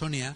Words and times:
Sonia 0.00 0.34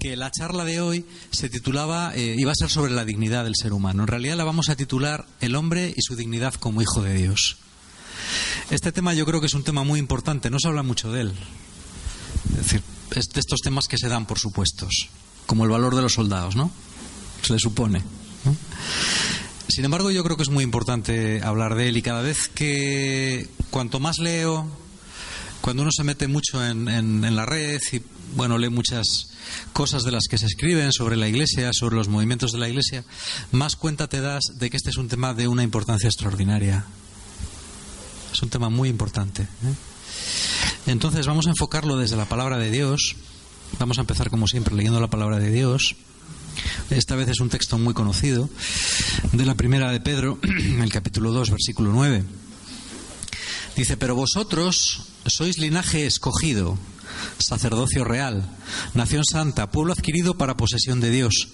que 0.00 0.16
la 0.16 0.32
charla 0.32 0.64
de 0.64 0.80
hoy 0.80 1.06
se 1.30 1.48
titulaba, 1.48 2.12
eh, 2.16 2.34
iba 2.36 2.50
a 2.50 2.54
ser 2.56 2.68
sobre 2.68 2.92
la 2.92 3.04
dignidad 3.04 3.44
del 3.44 3.54
ser 3.54 3.72
humano. 3.72 4.02
En 4.02 4.08
realidad 4.08 4.36
la 4.36 4.42
vamos 4.42 4.70
a 4.70 4.74
titular 4.74 5.24
El 5.40 5.54
hombre 5.54 5.94
y 5.96 6.02
su 6.02 6.16
dignidad 6.16 6.54
como 6.54 6.82
hijo 6.82 7.00
de 7.00 7.14
Dios. 7.14 7.58
Este 8.70 8.90
tema 8.90 9.14
yo 9.14 9.24
creo 9.24 9.40
que 9.40 9.46
es 9.46 9.54
un 9.54 9.62
tema 9.62 9.84
muy 9.84 10.00
importante, 10.00 10.50
no 10.50 10.58
se 10.58 10.66
habla 10.66 10.82
mucho 10.82 11.12
de 11.12 11.20
él. 11.20 11.32
Es 12.50 12.56
decir, 12.56 12.82
es 13.14 13.28
de 13.28 13.38
estos 13.38 13.60
temas 13.60 13.86
que 13.86 13.98
se 13.98 14.08
dan 14.08 14.26
por 14.26 14.40
supuestos, 14.40 15.08
como 15.46 15.62
el 15.62 15.70
valor 15.70 15.94
de 15.94 16.02
los 16.02 16.14
soldados, 16.14 16.56
¿no? 16.56 16.72
Se 17.42 17.52
le 17.52 17.60
supone. 17.60 18.02
Sin 19.68 19.84
embargo, 19.84 20.10
yo 20.10 20.24
creo 20.24 20.36
que 20.36 20.42
es 20.42 20.50
muy 20.50 20.64
importante 20.64 21.40
hablar 21.40 21.76
de 21.76 21.88
él 21.88 21.96
y 21.96 22.02
cada 22.02 22.22
vez 22.22 22.48
que, 22.48 23.48
cuanto 23.70 24.00
más 24.00 24.18
leo, 24.18 24.68
cuando 25.64 25.82
uno 25.82 25.92
se 25.92 26.04
mete 26.04 26.28
mucho 26.28 26.62
en, 26.62 26.88
en, 26.88 27.36
la 27.36 27.46
red 27.46 27.80
y 27.92 28.02
bueno 28.34 28.58
lee 28.58 28.68
muchas 28.68 29.28
cosas 29.72 30.02
de 30.04 30.10
las 30.10 30.24
que 30.28 30.38
se 30.38 30.46
escriben 30.46 30.92
sobre 30.92 31.16
la 31.16 31.28
Iglesia, 31.28 31.70
sobre 31.72 31.96
los 31.96 32.08
movimientos 32.08 32.52
de 32.52 32.58
la 32.58 32.68
Iglesia, 32.68 33.04
más 33.52 33.76
cuenta 33.76 34.08
te 34.08 34.20
das 34.20 34.42
de 34.58 34.70
que 34.70 34.76
este 34.76 34.90
es 34.90 34.96
un 34.96 35.08
tema 35.08 35.34
de 35.34 35.48
una 35.48 35.62
importancia 35.62 36.08
extraordinaria. 36.08 36.84
Es 38.32 38.42
un 38.42 38.48
tema 38.48 38.68
muy 38.68 38.88
importante. 38.88 39.42
¿eh? 39.42 39.74
Entonces 40.86 41.26
vamos 41.26 41.46
a 41.46 41.50
enfocarlo 41.50 41.96
desde 41.96 42.16
la 42.16 42.28
palabra 42.28 42.58
de 42.58 42.70
Dios. 42.70 43.16
Vamos 43.78 43.98
a 43.98 44.02
empezar 44.02 44.30
como 44.30 44.46
siempre 44.46 44.74
leyendo 44.74 45.00
la 45.00 45.08
palabra 45.08 45.38
de 45.38 45.50
Dios. 45.50 45.96
Esta 46.90 47.16
vez 47.16 47.28
es 47.28 47.40
un 47.40 47.48
texto 47.48 47.78
muy 47.78 47.94
conocido 47.94 48.48
de 49.32 49.44
la 49.44 49.54
primera 49.54 49.90
de 49.90 50.00
Pedro, 50.00 50.38
el 50.42 50.92
capítulo 50.92 51.32
2, 51.32 51.50
versículo 51.50 51.90
9. 51.92 52.24
Dice, 53.76 53.96
pero 53.96 54.14
vosotros 54.14 55.02
sois 55.26 55.58
linaje 55.58 56.06
escogido, 56.06 56.78
sacerdocio 57.38 58.04
real, 58.04 58.44
nación 58.94 59.24
santa, 59.24 59.70
pueblo 59.70 59.92
adquirido 59.92 60.34
para 60.36 60.56
posesión 60.56 61.00
de 61.00 61.10
Dios, 61.10 61.48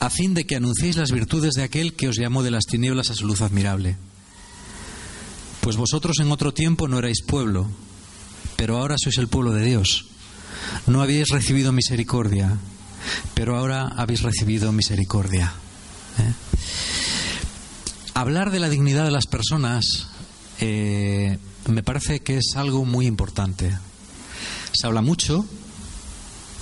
a 0.00 0.10
fin 0.10 0.34
de 0.34 0.44
que 0.44 0.56
anunciéis 0.56 0.96
las 0.96 1.12
virtudes 1.12 1.54
de 1.54 1.62
aquel 1.62 1.94
que 1.94 2.08
os 2.08 2.16
llamó 2.16 2.42
de 2.42 2.50
las 2.50 2.64
tinieblas 2.64 3.10
a 3.10 3.14
su 3.14 3.26
luz 3.26 3.40
admirable. 3.40 3.96
Pues 5.60 5.76
vosotros 5.76 6.16
en 6.20 6.32
otro 6.32 6.52
tiempo 6.52 6.88
no 6.88 6.98
erais 6.98 7.22
pueblo, 7.22 7.68
pero 8.56 8.78
ahora 8.78 8.96
sois 8.98 9.18
el 9.18 9.28
pueblo 9.28 9.52
de 9.52 9.64
Dios. 9.64 10.06
No 10.86 11.02
habíais 11.02 11.28
recibido 11.28 11.72
misericordia, 11.72 12.58
pero 13.34 13.56
ahora 13.56 13.88
habéis 13.96 14.22
recibido 14.22 14.72
misericordia. 14.72 15.52
¿Eh? 16.18 16.32
Hablar 18.14 18.50
de 18.50 18.60
la 18.60 18.68
dignidad 18.68 19.04
de 19.04 19.12
las 19.12 19.26
personas 19.26 20.08
eh, 20.60 21.38
me 21.68 21.82
parece 21.82 22.20
que 22.20 22.38
es 22.38 22.56
algo 22.56 22.84
muy 22.84 23.06
importante. 23.06 23.76
Se 24.72 24.86
habla 24.86 25.02
mucho 25.02 25.44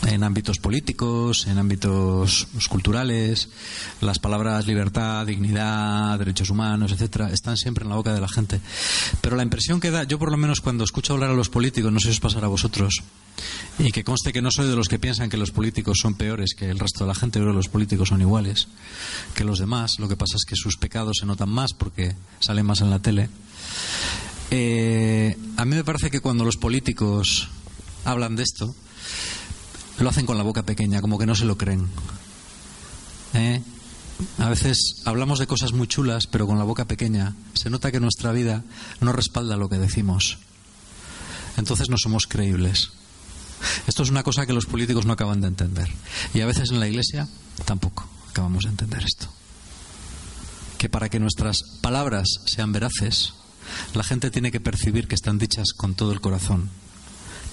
en 0.07 0.23
ámbitos 0.23 0.59
políticos, 0.59 1.47
en 1.47 1.59
ámbitos 1.59 2.47
culturales, 2.69 3.49
las 4.01 4.19
palabras 4.19 4.67
libertad, 4.67 5.27
dignidad, 5.27 6.19
derechos 6.19 6.51
humanos, 6.51 6.93
etcétera, 6.93 7.33
están 7.33 7.57
siempre 7.57 7.85
en 7.85 7.91
la 7.91 7.97
boca 7.97 8.15
de 8.15 8.21
la 8.21 8.29
gente. 8.29 8.61
Pero 9.21 9.37
la 9.37 9.43
impresión 9.43 9.81
que 9.81 9.91
da, 9.91 10.05
yo 10.05 10.19
por 10.19 10.31
lo 10.31 10.37
menos 10.37 10.61
cuando 10.61 10.85
escucho 10.85 11.15
hablar 11.15 11.31
a 11.31 11.35
los 11.35 11.49
políticos, 11.49 11.93
no 11.93 11.99
sé 11.99 12.09
si 12.09 12.13
os 12.13 12.21
pasará 12.21 12.47
a 12.47 12.51
vosotros, 12.51 13.03
y 13.79 13.91
que 13.91 14.05
conste 14.05 14.33
que 14.33 14.43
no 14.43 14.51
soy 14.51 14.69
de 14.69 14.77
los 14.77 14.89
que 14.89 14.99
piensan 14.99 15.29
que 15.29 15.37
los 15.37 15.51
políticos 15.51 15.99
son 16.01 16.15
peores 16.15 16.55
que 16.57 16.71
el 16.71 16.79
resto 16.79 17.05
de 17.05 17.09
la 17.09 17.15
gente, 17.15 17.41
que 17.41 17.47
los 17.47 17.69
políticos 17.69 18.09
son 18.09 18.21
iguales 18.21 18.69
que 19.35 19.45
los 19.45 19.59
demás, 19.59 19.99
lo 19.99 20.09
que 20.09 20.17
pasa 20.17 20.37
es 20.37 20.45
que 20.45 20.57
sus 20.57 20.77
pecados 20.77 21.19
se 21.21 21.27
notan 21.27 21.51
más 21.51 21.75
porque 21.75 22.17
salen 22.41 22.65
más 22.65 22.81
en 22.81 22.91
la 22.91 22.99
tele. 22.99 23.29
Eh, 24.51 25.37
a 25.57 25.65
mí 25.65 25.77
me 25.77 25.85
parece 25.85 26.11
que 26.11 26.21
cuando 26.21 26.45
los 26.45 26.57
políticos 26.57 27.49
hablan 28.07 28.37
de 28.37 28.43
esto, 28.43 28.75
lo 29.99 30.09
hacen 30.09 30.27
con 30.27 30.39
la 30.39 30.45
boca 30.45 30.63
pequeña, 30.63 31.01
como 31.01 31.19
que 31.19 31.27
no 31.27 31.35
se 31.35 31.45
lo 31.45 31.59
creen. 31.59 31.87
¿Eh? 33.35 33.63
A 34.39 34.49
veces 34.49 35.03
hablamos 35.05 35.39
de 35.39 35.47
cosas 35.47 35.73
muy 35.73 35.89
chulas, 35.89 36.27
pero 36.27 36.47
con 36.47 36.59
la 36.59 36.65
boca 36.65 36.87
pequeña. 36.87 37.35
Se 37.53 37.69
nota 37.69 37.93
que 37.93 38.01
nuestra 38.01 38.33
vida 38.33 38.65
no 39.01 39.13
respalda 39.13 39.57
lo 39.57 39.69
que 39.69 39.79
decimos. 39.79 40.39
Entonces 41.57 41.91
no 41.91 41.99
somos 41.99 42.27
creíbles. 42.27 42.91
Esto 43.87 44.03
es 44.03 44.11
una 44.11 44.23
cosa 44.23 44.47
que 44.47 44.53
los 44.53 44.67
políticos 44.67 45.07
no 45.07 45.13
acaban 45.13 45.41
de 45.41 45.49
entender. 45.49 45.91
Y 46.35 46.41
a 46.41 46.47
veces 46.47 46.71
en 46.71 46.81
la 46.81 46.89
Iglesia 46.89 47.29
tampoco 47.65 48.09
acabamos 48.31 48.65
de 48.65 48.71
entender 48.71 49.03
esto. 49.05 49.29
Que 50.79 50.89
para 50.89 51.09
que 51.09 51.21
nuestras 51.21 51.63
palabras 51.81 52.27
sean 52.47 52.73
veraces, 52.73 53.35
la 53.95 54.05
gente 54.05 54.31
tiene 54.31 54.53
que 54.53 54.61
percibir 54.61 55.09
que 55.09 55.15
están 55.15 55.39
dichas 55.39 55.73
con 55.75 55.95
todo 55.95 56.13
el 56.13 56.21
corazón, 56.21 56.71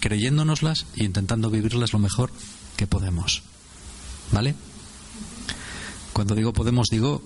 creyéndonoslas 0.03 0.85
e 0.99 1.07
intentando 1.07 1.47
vivirlas 1.47 1.93
lo 1.93 1.99
mejor 1.99 2.29
que 2.75 2.87
podemos. 2.87 3.41
¿Vale? 4.33 4.53
Cuando 6.11 6.35
digo 6.35 6.51
podemos, 6.51 6.89
digo, 6.91 7.23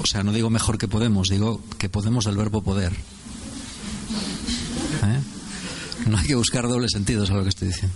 o 0.00 0.06
sea, 0.06 0.22
no 0.24 0.32
digo 0.32 0.48
mejor 0.48 0.78
que 0.78 0.88
podemos, 0.88 1.28
digo 1.28 1.60
que 1.76 1.90
podemos 1.90 2.24
del 2.24 2.38
verbo 2.38 2.62
poder. 2.62 2.92
¿Eh? 5.04 5.20
No 6.06 6.16
hay 6.16 6.28
que 6.28 6.34
buscar 6.34 6.66
dobles 6.66 6.92
sentidos 6.92 7.30
a 7.30 7.34
lo 7.34 7.42
que 7.42 7.50
estoy 7.50 7.68
diciendo. 7.68 7.94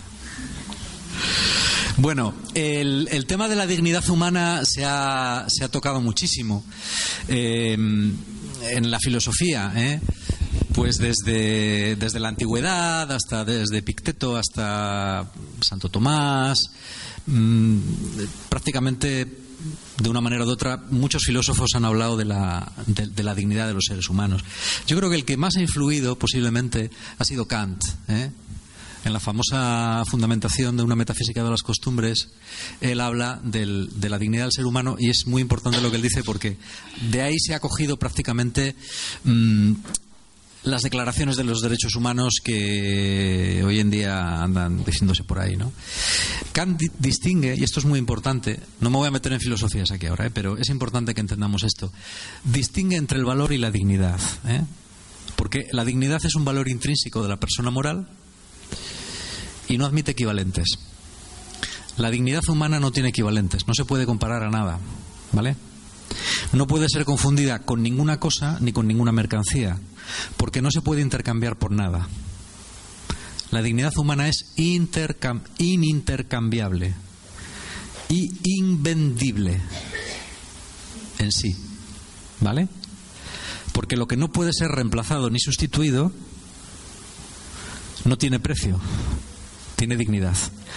Bueno, 1.96 2.34
el, 2.52 3.08
el, 3.10 3.24
tema 3.24 3.48
de 3.48 3.56
la 3.56 3.66
dignidad 3.66 4.06
humana 4.10 4.66
se 4.66 4.84
ha, 4.84 5.46
se 5.48 5.64
ha 5.64 5.68
tocado 5.68 6.02
muchísimo 6.02 6.62
eh, 7.28 7.72
en 7.72 8.90
la 8.90 8.98
filosofía. 9.00 9.72
¿eh? 9.74 10.00
Pues 10.74 10.98
desde, 10.98 11.96
desde, 11.96 12.20
la 12.20 12.28
antigüedad 12.28 13.10
hasta 13.10 13.44
desde 13.44 13.82
Picteto 13.82 14.36
hasta 14.36 15.30
Santo 15.60 15.88
Tomás, 15.88 16.70
mmm, 17.26 17.78
prácticamente 18.48 19.46
de 19.98 20.08
una 20.08 20.20
manera 20.20 20.44
u 20.44 20.48
otra, 20.48 20.82
muchos 20.90 21.24
filósofos 21.24 21.70
han 21.74 21.84
hablado 21.84 22.16
de 22.16 22.26
la, 22.26 22.72
de, 22.86 23.22
la, 23.22 23.34
dignidad 23.34 23.66
de 23.66 23.74
los 23.74 23.84
seres 23.86 24.08
humanos. 24.08 24.44
Yo 24.86 24.96
creo 24.96 25.10
que 25.10 25.16
el 25.16 25.24
que 25.24 25.36
más 25.36 25.56
ha 25.56 25.60
influido 25.60 26.18
posiblemente 26.18 26.90
ha 27.18 27.24
sido 27.24 27.46
Kant. 27.46 27.82
¿eh? 28.08 28.30
En 29.04 29.12
la 29.12 29.20
famosa 29.20 30.02
fundamentación 30.06 30.76
de 30.76 30.82
una 30.82 30.96
metafísica 30.96 31.42
de 31.42 31.50
las 31.50 31.62
costumbres, 31.62 32.28
él 32.80 33.00
habla 33.00 33.40
del, 33.42 33.88
de 33.94 34.08
la 34.10 34.18
dignidad 34.18 34.44
del 34.44 34.52
ser 34.52 34.66
humano 34.66 34.96
y 34.98 35.10
es 35.10 35.26
muy 35.26 35.40
importante 35.40 35.80
lo 35.80 35.90
que 35.90 35.96
él 35.96 36.02
dice 36.02 36.24
porque 36.24 36.58
de 37.10 37.22
ahí 37.22 37.38
se 37.38 37.54
ha 37.54 37.60
cogido 37.60 37.96
prácticamente 37.98 38.74
mmm, 39.24 39.74
las 40.66 40.82
declaraciones 40.82 41.37
de 41.37 41.44
los 41.44 41.60
derechos 41.60 41.94
humanos 41.94 42.41
que 42.43 43.62
hoy 43.65 43.78
en 43.78 43.91
día 43.91 44.43
andan 44.43 44.84
diciéndose 44.84 45.22
por 45.22 45.38
ahí. 45.38 45.56
¿no? 45.56 45.72
Kant 46.53 46.81
distingue, 46.99 47.54
y 47.56 47.62
esto 47.62 47.78
es 47.78 47.87
muy 47.87 47.99
importante, 47.99 48.60
no 48.81 48.91
me 48.91 48.97
voy 48.97 49.09
a 49.09 49.12
meter 49.12 49.32
en 49.32 49.41
filosofías 49.41 49.93
aquí 49.93 50.06
ahora, 50.06 50.27
¿eh? 50.27 50.31
pero 50.34 50.59
es 50.59 50.69
importante 50.69 51.15
que 51.15 51.21
entendamos 51.21 51.62
esto, 51.62 51.93
distingue 52.45 52.97
entre 52.97 53.18
el 53.18 53.24
valor 53.24 53.53
y 53.53 53.59
la 53.59 53.71
dignidad. 53.71 54.18
¿eh? 54.48 54.63
Porque 55.36 55.68
la 55.71 55.84
dignidad 55.84 56.21
es 56.24 56.34
un 56.34 56.45
valor 56.45 56.69
intrínseco 56.69 57.22
de 57.22 57.28
la 57.28 57.36
persona 57.36 57.71
moral 57.71 58.09
y 59.69 59.78
no 59.78 59.86
admite 59.86 60.12
equivalentes. 60.12 60.78
La 61.97 62.10
dignidad 62.10 62.47
humana 62.48 62.80
no 62.80 62.91
tiene 62.91 63.10
equivalentes, 63.10 63.69
no 63.69 63.74
se 63.74 63.84
puede 63.84 64.04
comparar 64.04 64.42
a 64.42 64.51
nada. 64.51 64.80
¿Vale? 65.33 65.57
No 66.53 66.66
puede 66.66 66.89
ser 66.89 67.04
confundida 67.04 67.60
con 67.60 67.83
ninguna 67.83 68.19
cosa 68.19 68.59
ni 68.60 68.72
con 68.72 68.86
ninguna 68.86 69.12
mercancía, 69.12 69.78
porque 70.36 70.62
no 70.62 70.70
se 70.70 70.80
puede 70.80 71.03
intercambiar 71.03 71.56
por 71.56 71.70
nada. 71.70 72.08
La 73.50 73.62
dignidad 73.62 73.97
humana 73.97 74.28
es 74.28 74.53
intercam 74.56 75.42
inintercambiable 75.58 76.94
y 78.08 78.30
invendible 78.44 79.60
en 81.18 81.32
sí. 81.32 81.56
¿Vale? 82.41 82.68
Porque 83.72 83.97
lo 83.97 84.06
que 84.06 84.16
no 84.16 84.28
puede 84.28 84.53
ser 84.53 84.68
reemplazado 84.68 85.30
ni 85.30 85.38
sustituido 85.38 86.12
no 88.04 88.18
tiene 88.18 88.41
precio, 88.41 88.80
tiene 89.76 89.97
dignidad. 89.97 90.36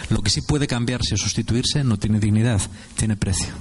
Lo 0.10 0.22
que 0.22 0.30
sí 0.30 0.42
puede 0.42 0.68
cambiarse 0.68 1.16
o 1.16 1.18
sustituirse 1.18 1.84
no 1.84 1.98
tiene 1.98 2.20
dignidad, 2.20 2.62
tiene 2.96 3.16
precio. 3.16 3.54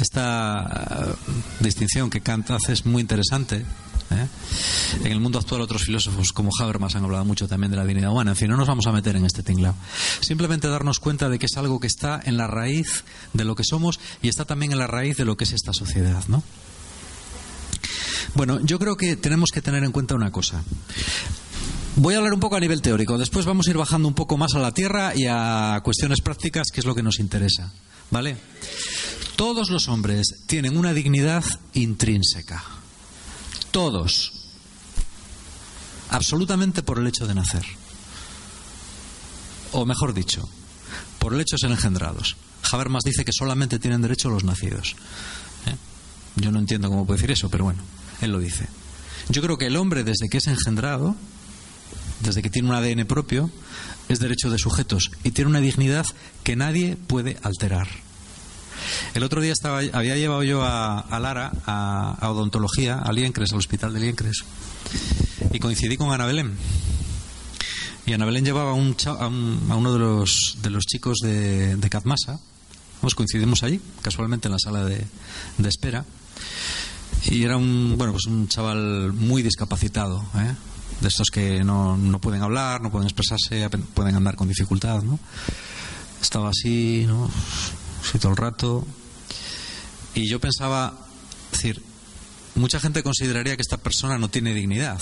esta 0.00 1.06
eh, 1.06 1.32
distinción 1.60 2.10
que 2.10 2.20
Kant 2.20 2.50
hace 2.50 2.72
es 2.72 2.86
muy 2.86 3.02
interesante. 3.02 3.64
¿Eh? 4.10 4.26
En 5.04 5.12
el 5.12 5.20
mundo 5.20 5.38
actual 5.38 5.60
otros 5.60 5.84
filósofos 5.84 6.32
como 6.32 6.50
Habermas 6.60 6.94
han 6.96 7.04
hablado 7.04 7.24
mucho 7.24 7.48
también 7.48 7.70
de 7.70 7.76
la 7.76 7.84
dignidad 7.84 8.12
humana. 8.12 8.32
En 8.32 8.36
fin, 8.36 8.48
no 8.48 8.56
nos 8.56 8.68
vamos 8.68 8.86
a 8.86 8.92
meter 8.92 9.16
en 9.16 9.24
este 9.24 9.42
tinglado. 9.42 9.74
Simplemente 10.20 10.68
darnos 10.68 11.00
cuenta 11.00 11.28
de 11.28 11.38
que 11.38 11.46
es 11.46 11.56
algo 11.56 11.80
que 11.80 11.86
está 11.86 12.20
en 12.24 12.36
la 12.36 12.46
raíz 12.46 13.04
de 13.32 13.44
lo 13.44 13.54
que 13.54 13.64
somos 13.64 14.00
y 14.22 14.28
está 14.28 14.44
también 14.44 14.72
en 14.72 14.78
la 14.78 14.86
raíz 14.86 15.16
de 15.16 15.24
lo 15.24 15.36
que 15.36 15.44
es 15.44 15.52
esta 15.52 15.72
sociedad, 15.72 16.22
¿no? 16.28 16.42
Bueno, 18.34 18.60
yo 18.60 18.78
creo 18.78 18.96
que 18.96 19.16
tenemos 19.16 19.50
que 19.50 19.62
tener 19.62 19.84
en 19.84 19.92
cuenta 19.92 20.14
una 20.14 20.32
cosa. 20.32 20.62
Voy 21.96 22.14
a 22.14 22.16
hablar 22.18 22.34
un 22.34 22.40
poco 22.40 22.56
a 22.56 22.60
nivel 22.60 22.82
teórico, 22.82 23.16
después 23.18 23.46
vamos 23.46 23.68
a 23.68 23.70
ir 23.70 23.76
bajando 23.76 24.08
un 24.08 24.14
poco 24.14 24.36
más 24.36 24.54
a 24.54 24.58
la 24.58 24.72
tierra 24.72 25.12
y 25.14 25.26
a 25.28 25.80
cuestiones 25.84 26.20
prácticas, 26.20 26.68
que 26.72 26.80
es 26.80 26.86
lo 26.86 26.94
que 26.94 27.04
nos 27.04 27.20
interesa. 27.20 27.72
¿Vale? 28.10 28.36
Todos 29.36 29.70
los 29.70 29.88
hombres 29.88 30.42
tienen 30.46 30.76
una 30.76 30.92
dignidad 30.92 31.44
intrínseca. 31.72 32.64
Todos. 33.74 34.30
Absolutamente 36.10 36.84
por 36.84 37.00
el 37.00 37.08
hecho 37.08 37.26
de 37.26 37.34
nacer. 37.34 37.64
O 39.72 39.84
mejor 39.84 40.14
dicho, 40.14 40.48
por 41.18 41.34
el 41.34 41.40
hecho 41.40 41.56
de 41.56 41.62
ser 41.62 41.70
engendrados. 41.72 42.36
Habermas 42.70 43.02
dice 43.02 43.24
que 43.24 43.32
solamente 43.36 43.80
tienen 43.80 44.00
derecho 44.00 44.30
los 44.30 44.44
nacidos. 44.44 44.94
¿Eh? 45.66 45.74
Yo 46.36 46.52
no 46.52 46.60
entiendo 46.60 46.88
cómo 46.88 47.04
puede 47.04 47.18
decir 47.18 47.32
eso, 47.32 47.48
pero 47.48 47.64
bueno, 47.64 47.82
él 48.20 48.30
lo 48.30 48.38
dice. 48.38 48.68
Yo 49.28 49.42
creo 49.42 49.58
que 49.58 49.66
el 49.66 49.74
hombre, 49.74 50.04
desde 50.04 50.28
que 50.28 50.38
es 50.38 50.46
engendrado, 50.46 51.16
desde 52.20 52.42
que 52.42 52.50
tiene 52.50 52.68
un 52.68 52.76
ADN 52.76 53.08
propio, 53.08 53.50
es 54.08 54.20
derecho 54.20 54.50
de 54.50 54.58
sujetos 54.58 55.10
y 55.24 55.32
tiene 55.32 55.50
una 55.50 55.60
dignidad 55.60 56.06
que 56.44 56.54
nadie 56.54 56.94
puede 56.94 57.38
alterar. 57.42 57.88
El 59.14 59.22
otro 59.22 59.40
día 59.40 59.52
estaba, 59.52 59.80
había 59.92 60.16
llevado 60.16 60.42
yo 60.42 60.62
a, 60.62 61.18
Lara 61.20 61.52
a, 61.66 62.30
odontología, 62.30 62.98
a 62.98 63.12
Liencres, 63.12 63.52
al 63.52 63.58
hospital 63.58 63.92
de 63.94 64.00
Liencres, 64.00 64.44
y 65.52 65.58
coincidí 65.58 65.96
con 65.96 66.12
Ana 66.12 66.26
Belén. 66.26 66.56
Y 68.06 68.12
Ana 68.12 68.26
Belén 68.26 68.44
llevaba 68.44 68.72
a, 68.72 68.74
uno 68.74 69.92
de 69.92 69.98
los, 69.98 70.58
de 70.62 70.70
los 70.70 70.84
chicos 70.84 71.18
de, 71.22 71.76
de 71.76 71.90
Cazmasa. 71.90 72.38
Nos 73.02 73.14
coincidimos 73.14 73.62
allí, 73.62 73.80
casualmente 74.02 74.48
en 74.48 74.52
la 74.52 74.58
sala 74.58 74.84
de, 74.84 75.06
de 75.58 75.68
espera. 75.68 76.04
Y 77.26 77.44
era 77.44 77.56
un, 77.56 77.94
bueno, 77.96 78.12
pues 78.12 78.26
un 78.26 78.48
chaval 78.48 79.12
muy 79.12 79.42
discapacitado, 79.42 80.24
¿eh? 80.36 80.54
de 81.00 81.08
estos 81.08 81.28
que 81.30 81.64
no, 81.64 81.96
no, 81.96 82.20
pueden 82.20 82.42
hablar, 82.42 82.80
no 82.80 82.90
pueden 82.90 83.06
expresarse, 83.06 83.68
pueden 83.94 84.16
andar 84.16 84.36
con 84.36 84.48
dificultad, 84.48 85.02
¿no? 85.02 85.18
Estaba 86.20 86.50
así, 86.50 87.04
¿no? 87.06 87.30
Todo 88.12 88.34
rato. 88.34 88.86
Y 90.14 90.28
yo 90.28 90.40
pensaba, 90.40 90.94
es 91.52 91.58
decir, 91.58 91.82
mucha 92.54 92.78
gente 92.78 93.02
consideraría 93.02 93.56
que 93.56 93.62
esta 93.62 93.76
persona 93.76 94.18
no 94.18 94.28
tiene 94.28 94.54
dignidad, 94.54 95.00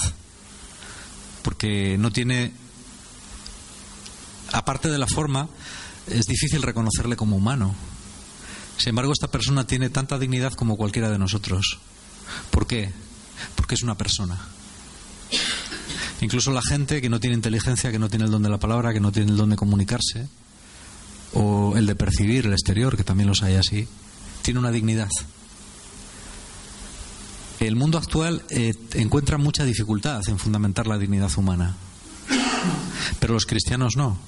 porque 1.43 1.97
no 1.99 2.11
tiene, 2.11 2.53
aparte 4.53 4.89
de 4.89 4.99
la 4.99 5.07
forma, 5.07 5.49
es 6.09 6.27
difícil 6.27 6.63
reconocerle 6.63 7.17
como 7.17 7.37
humano. 7.37 7.75
Sin 8.79 8.91
embargo, 8.91 9.13
esta 9.13 9.31
persona 9.31 9.67
tiene 9.67 9.91
tanta 9.91 10.19
dignidad 10.19 10.55
como 10.55 10.77
cualquiera 10.77 11.11
de 11.11 11.19
nosotros. 11.19 11.79
¿Por 12.51 12.67
qué? 12.67 12.91
Porque 13.55 13.75
es 13.75 13.83
una 13.83 13.97
persona. 13.97 14.41
Incluso 16.23 16.53
la 16.53 16.63
gente 16.63 17.03
que 17.03 17.09
no 17.09 17.21
tiene 17.21 17.37
inteligencia, 17.37 17.91
que 17.91 17.99
no 17.99 18.09
tiene 18.09 18.25
el 18.25 18.31
don 18.31 18.43
de 18.43 18.49
la 18.49 18.59
palabra, 18.59 18.93
que 18.93 19.01
no 19.01 19.13
tiene 19.13 19.33
el 19.33 19.37
don 19.37 19.51
de 19.51 19.57
comunicarse, 19.57 20.29
o 21.35 21.77
el 21.77 21.87
de 21.87 21.95
percibir 21.95 22.47
el 22.47 22.53
exterior, 22.53 22.97
que 22.97 23.05
también 23.05 23.29
los 23.29 23.43
hay 23.43 23.55
así, 23.55 23.89
tiene 24.43 24.61
una 24.61 24.71
dignidad. 24.71 25.11
El 27.61 27.77
mundo 27.77 27.99
actual 27.99 28.43
eh, 28.51 28.75
encuentra 28.95 29.39
mucha 29.39 29.65
dificultad 29.65 30.21
en 30.27 30.39
fundamentar 30.39 30.87
la 30.87 30.99
dignidad 30.99 31.31
humana, 31.37 31.77
pero 33.21 33.35
los 33.35 33.47
cristianos 33.47 33.97
no. 33.97 34.19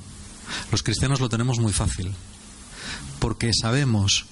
Los 0.71 0.83
cristianos 0.83 1.21
lo 1.21 1.29
tenemos 1.29 1.59
muy 1.59 1.73
fácil, 1.73 2.13
porque 3.19 3.51
sabemos 3.53 4.27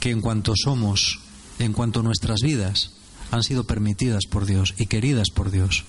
que 0.00 0.10
en 0.10 0.20
cuanto 0.20 0.52
somos, 0.56 1.20
en 1.58 1.72
cuanto 1.72 2.02
nuestras 2.02 2.40
vidas 2.40 2.90
han 3.30 3.42
sido 3.42 3.64
permitidas 3.64 4.24
por 4.28 4.44
Dios 4.44 4.74
y 4.76 4.86
queridas 4.86 5.30
por 5.30 5.50
Dios, 5.50 5.84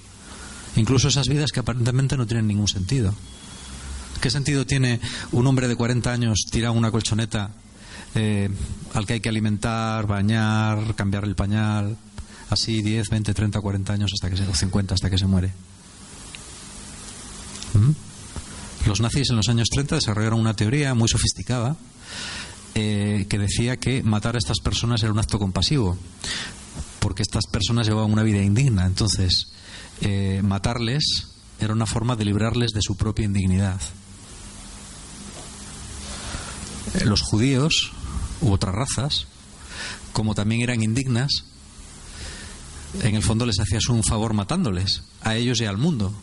Incluso 0.75 1.07
esas 1.07 1.30
vidas 1.30 1.51
que 1.51 1.62
aparentemente 1.62 2.18
no 2.18 2.27
tienen 2.27 2.48
ningún 2.48 2.68
sentido. 2.68 3.13
¿Qué 4.25 4.31
sentido 4.31 4.66
tiene 4.66 5.00
un 5.33 5.45
hombre 5.45 5.68
de 5.68 5.75
40 5.75 6.12
años 6.12 6.48
tirado 6.50 6.74
en 6.74 6.80
una 6.80 6.89
colchoneta 6.89 7.51
eh, 8.16 8.50
al 8.95 9.06
que 9.06 9.13
hay 9.13 9.19
que 9.19 9.30
alimentar, 9.30 10.07
bañar, 10.07 10.95
cambiar 10.95 11.25
el 11.25 11.36
pañal, 11.36 11.95
así 12.50 12.81
10, 12.81 13.07
20, 13.07 13.36
30, 13.36 13.62
40 13.62 13.94
años 13.94 14.10
hasta 14.16 14.31
que 14.31 14.38
se, 14.38 14.48
o 14.48 14.56
50 14.56 14.95
hasta 14.95 15.12
que 15.12 15.19
se 15.19 15.27
muere? 15.27 15.54
¿Mm? 17.75 18.88
Los 18.88 19.00
nazis 19.00 19.30
en 19.30 19.36
los 19.36 19.48
años 19.48 19.68
30 19.72 19.94
desarrollaron 19.94 20.39
una 20.39 20.56
teoría 20.56 20.95
muy 20.95 21.07
sofisticada 21.07 21.75
eh, 22.74 23.27
que 23.30 23.38
decía 23.38 23.77
que 23.77 24.01
matar 24.01 24.33
a 24.33 24.39
estas 24.39 24.60
personas 24.60 25.04
era 25.04 25.12
un 25.12 25.19
acto 25.19 25.38
compasivo, 25.38 26.00
porque 27.00 27.22
estas 27.22 27.45
personas 27.45 27.86
llevaban 27.86 28.12
una 28.12 28.24
vida 28.24 28.42
indigna. 28.42 28.88
Entonces, 28.88 29.51
eh, 30.01 30.42
matarles 30.44 31.27
era 31.60 31.74
una 31.74 31.86
forma 31.86 32.16
de 32.16 32.25
librarles 32.25 32.72
de 32.72 32.81
su 32.81 32.98
propia 32.98 33.25
indignidad. 33.25 33.80
Eh, 36.95 37.06
los 37.06 37.21
judíos 37.21 37.92
u 38.42 38.51
otras 38.51 38.75
razas, 38.75 39.27
como 40.13 40.36
también 40.36 40.62
eran 40.62 40.83
indignas, 40.83 41.45
en 43.01 43.15
el 43.15 43.24
fondo 43.24 43.45
les 43.45 43.59
hacías 43.59 43.88
un 43.89 44.03
favor 44.03 44.33
matándoles, 44.33 45.03
a 45.21 45.36
ellos 45.36 45.59
y 45.62 45.65
al 45.65 45.77
mundo, 45.77 46.13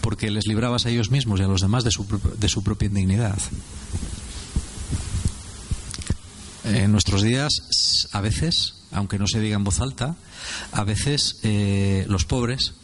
porque 0.00 0.30
les 0.30 0.46
librabas 0.46 0.86
a 0.86 0.90
ellos 0.90 1.10
mismos 1.10 1.40
y 1.40 1.44
a 1.44 1.48
los 1.48 1.60
demás 1.60 1.84
de 1.84 1.90
su, 1.90 2.06
de 2.38 2.48
su 2.48 2.62
propia 2.62 2.86
indignidad. 2.86 3.38
En 6.64 6.92
nuestros 6.92 7.22
días, 7.22 8.08
a 8.12 8.20
veces, 8.20 8.74
aunque 8.92 9.18
no 9.18 9.26
se 9.26 9.40
diga 9.40 9.56
en 9.56 9.64
voz 9.64 9.80
alta, 9.80 10.16
a 10.72 10.84
veces 10.84 11.38
eh, 11.42 12.04
los 12.08 12.24
pobres 12.24 12.74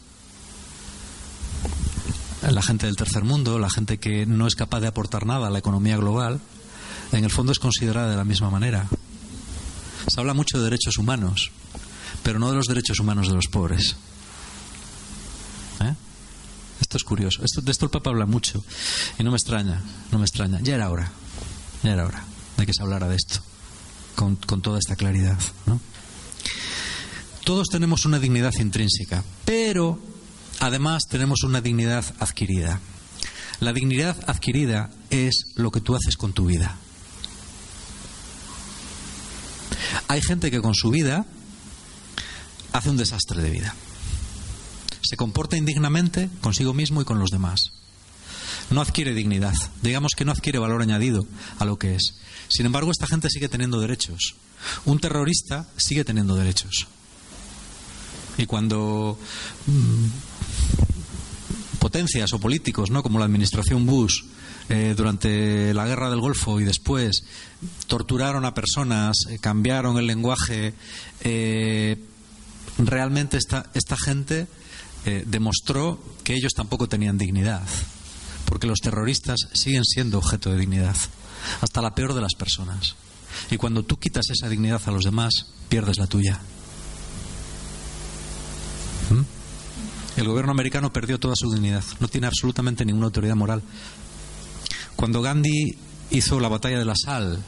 la 2.50 2.62
gente 2.62 2.86
del 2.86 2.96
tercer 2.96 3.24
mundo, 3.24 3.58
la 3.58 3.70
gente 3.70 3.98
que 3.98 4.24
no 4.26 4.46
es 4.46 4.54
capaz 4.54 4.80
de 4.80 4.86
aportar 4.86 5.26
nada 5.26 5.48
a 5.48 5.50
la 5.50 5.58
economía 5.58 5.96
global, 5.96 6.40
en 7.12 7.24
el 7.24 7.30
fondo 7.30 7.52
es 7.52 7.58
considerada 7.58 8.10
de 8.10 8.16
la 8.16 8.24
misma 8.24 8.50
manera. 8.50 8.88
Se 10.06 10.20
habla 10.20 10.34
mucho 10.34 10.58
de 10.58 10.64
derechos 10.64 10.98
humanos, 10.98 11.50
pero 12.22 12.38
no 12.38 12.50
de 12.50 12.56
los 12.56 12.66
derechos 12.66 12.98
humanos 13.00 13.28
de 13.28 13.34
los 13.34 13.46
pobres. 13.48 13.96
¿Eh? 15.80 15.94
Esto 16.80 16.96
es 16.96 17.04
curioso. 17.04 17.40
De 17.40 17.70
esto 17.70 17.84
el 17.84 17.90
Papa 17.90 18.10
habla 18.10 18.26
mucho 18.26 18.64
y 19.18 19.24
no 19.24 19.30
me 19.30 19.36
extraña, 19.36 19.82
no 20.10 20.18
me 20.18 20.24
extraña. 20.24 20.60
Ya 20.60 20.74
era 20.74 20.90
hora, 20.90 21.10
ya 21.82 21.92
era 21.92 22.06
hora 22.06 22.24
de 22.56 22.66
que 22.66 22.72
se 22.72 22.82
hablara 22.82 23.08
de 23.08 23.16
esto 23.16 23.40
con, 24.14 24.36
con 24.36 24.62
toda 24.62 24.78
esta 24.78 24.96
claridad. 24.96 25.38
Todos 27.44 27.68
tenemos 27.68 28.04
una 28.04 28.18
dignidad 28.18 28.52
intrínseca, 28.58 29.24
pero 29.44 29.98
Además, 30.60 31.04
tenemos 31.08 31.44
una 31.44 31.60
dignidad 31.60 32.04
adquirida. 32.18 32.80
La 33.60 33.72
dignidad 33.72 34.16
adquirida 34.26 34.90
es 35.10 35.52
lo 35.54 35.70
que 35.70 35.80
tú 35.80 35.94
haces 35.94 36.16
con 36.16 36.32
tu 36.32 36.46
vida. 36.46 36.76
Hay 40.08 40.22
gente 40.22 40.50
que 40.50 40.60
con 40.60 40.74
su 40.74 40.90
vida 40.90 41.26
hace 42.72 42.90
un 42.90 42.96
desastre 42.96 43.42
de 43.42 43.50
vida. 43.50 43.74
Se 45.02 45.16
comporta 45.16 45.56
indignamente 45.56 46.28
consigo 46.40 46.74
mismo 46.74 47.00
y 47.00 47.04
con 47.04 47.18
los 47.18 47.30
demás. 47.30 47.72
No 48.70 48.80
adquiere 48.80 49.14
dignidad. 49.14 49.54
Digamos 49.82 50.12
que 50.16 50.24
no 50.24 50.32
adquiere 50.32 50.58
valor 50.58 50.82
añadido 50.82 51.26
a 51.58 51.64
lo 51.64 51.78
que 51.78 51.94
es. 51.94 52.14
Sin 52.48 52.66
embargo, 52.66 52.90
esta 52.90 53.06
gente 53.06 53.30
sigue 53.30 53.48
teniendo 53.48 53.80
derechos. 53.80 54.34
Un 54.84 54.98
terrorista 54.98 55.68
sigue 55.76 56.04
teniendo 56.04 56.36
derechos. 56.36 56.86
Y 58.36 58.46
cuando 58.46 59.18
mm, 59.66 60.06
o 62.32 62.38
políticos, 62.38 62.90
¿no? 62.90 63.02
como 63.02 63.18
la 63.18 63.24
administración 63.24 63.86
Bush, 63.86 64.22
eh, 64.68 64.94
durante 64.96 65.72
la 65.72 65.86
guerra 65.86 66.10
del 66.10 66.20
Golfo 66.20 66.60
y 66.60 66.64
después 66.64 67.24
torturaron 67.86 68.44
a 68.44 68.52
personas, 68.52 69.16
eh, 69.30 69.38
cambiaron 69.38 69.96
el 69.98 70.06
lenguaje, 70.06 70.74
eh, 71.22 71.96
realmente 72.78 73.38
esta, 73.38 73.70
esta 73.74 73.96
gente 73.96 74.46
demostró 75.24 75.98
que 76.22 76.34
ellos 76.34 76.52
tampoco 76.52 76.86
tenían 76.86 77.16
dignidad, 77.16 77.62
porque 78.44 78.66
los 78.66 78.80
terroristas 78.80 79.38
siguen 79.54 79.84
siendo 79.86 80.18
objeto 80.18 80.50
de 80.50 80.58
dignidad, 80.58 80.96
hasta 81.62 81.80
la 81.80 81.94
peor 81.94 82.12
de 82.12 82.20
las 82.20 82.34
personas. 82.34 82.94
Y 83.50 83.56
cuando 83.56 83.84
tú 83.84 83.98
quitas 83.98 84.28
esa 84.28 84.50
dignidad 84.50 84.82
a 84.84 84.90
los 84.90 85.04
demás, 85.04 85.46
pierdes 85.70 85.96
la 85.96 86.08
tuya. 86.08 86.42
El 90.18 90.26
gobierno 90.26 90.50
americano 90.50 90.92
perdió 90.92 91.20
toda 91.20 91.36
su 91.36 91.48
dignidad, 91.48 91.84
no 92.00 92.08
tiene 92.08 92.26
absolutamente 92.26 92.84
ninguna 92.84 93.06
autoridad 93.06 93.36
moral. 93.36 93.62
Cuando 94.96 95.22
Gandhi 95.22 95.78
hizo 96.10 96.40
la 96.40 96.48
batalla 96.48 96.76
de 96.76 96.84
la 96.84 96.96
sal, 96.96 97.38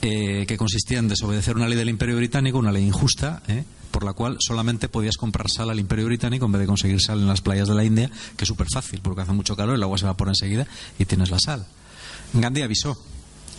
eh, 0.00 0.46
que 0.48 0.56
consistía 0.56 0.98
en 0.98 1.08
desobedecer 1.08 1.54
una 1.54 1.68
ley 1.68 1.76
del 1.76 1.90
Imperio 1.90 2.16
Británico, 2.16 2.56
una 2.56 2.72
ley 2.72 2.84
injusta, 2.86 3.42
¿eh? 3.48 3.64
por 3.90 4.02
la 4.02 4.14
cual 4.14 4.38
solamente 4.40 4.88
podías 4.88 5.18
comprar 5.18 5.50
sal 5.50 5.68
al 5.68 5.78
Imperio 5.78 6.06
Británico 6.06 6.46
en 6.46 6.52
vez 6.52 6.60
de 6.62 6.66
conseguir 6.66 7.02
sal 7.02 7.20
en 7.20 7.26
las 7.26 7.42
playas 7.42 7.68
de 7.68 7.74
la 7.74 7.84
India, 7.84 8.10
que 8.34 8.44
es 8.44 8.48
súper 8.48 8.68
fácil, 8.72 9.00
porque 9.02 9.20
hace 9.20 9.32
mucho 9.32 9.54
calor, 9.56 9.74
el 9.74 9.82
agua 9.82 9.98
se 9.98 10.06
evapora 10.06 10.30
enseguida 10.30 10.66
y 10.98 11.04
tienes 11.04 11.28
la 11.28 11.38
sal. 11.38 11.66
Gandhi 12.32 12.62
avisó 12.62 12.96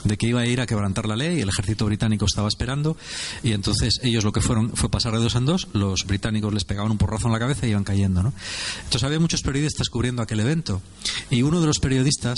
de 0.07 0.17
que 0.17 0.27
iba 0.27 0.41
a 0.41 0.45
ir 0.45 0.61
a 0.61 0.65
quebrantar 0.65 1.07
la 1.07 1.15
ley, 1.15 1.41
el 1.41 1.49
ejército 1.49 1.85
británico 1.85 2.25
estaba 2.25 2.47
esperando 2.47 2.97
y 3.43 3.51
entonces 3.51 3.99
ellos 4.03 4.23
lo 4.23 4.31
que 4.31 4.41
fueron 4.41 4.71
fue 4.75 4.89
pasar 4.89 5.13
de 5.13 5.19
dos 5.19 5.35
en 5.35 5.45
dos, 5.45 5.67
los 5.73 6.05
británicos 6.05 6.53
les 6.53 6.63
pegaban 6.63 6.91
un 6.91 6.97
porrazo 6.97 7.27
en 7.27 7.33
la 7.33 7.39
cabeza 7.39 7.67
y 7.67 7.71
iban 7.71 7.83
cayendo. 7.83 8.23
¿no? 8.23 8.33
Entonces 8.77 9.03
había 9.03 9.19
muchos 9.19 9.41
periodistas 9.41 9.89
cubriendo 9.89 10.21
aquel 10.21 10.39
evento 10.39 10.81
y 11.29 11.41
uno 11.41 11.61
de 11.61 11.67
los 11.67 11.79
periodistas, 11.79 12.35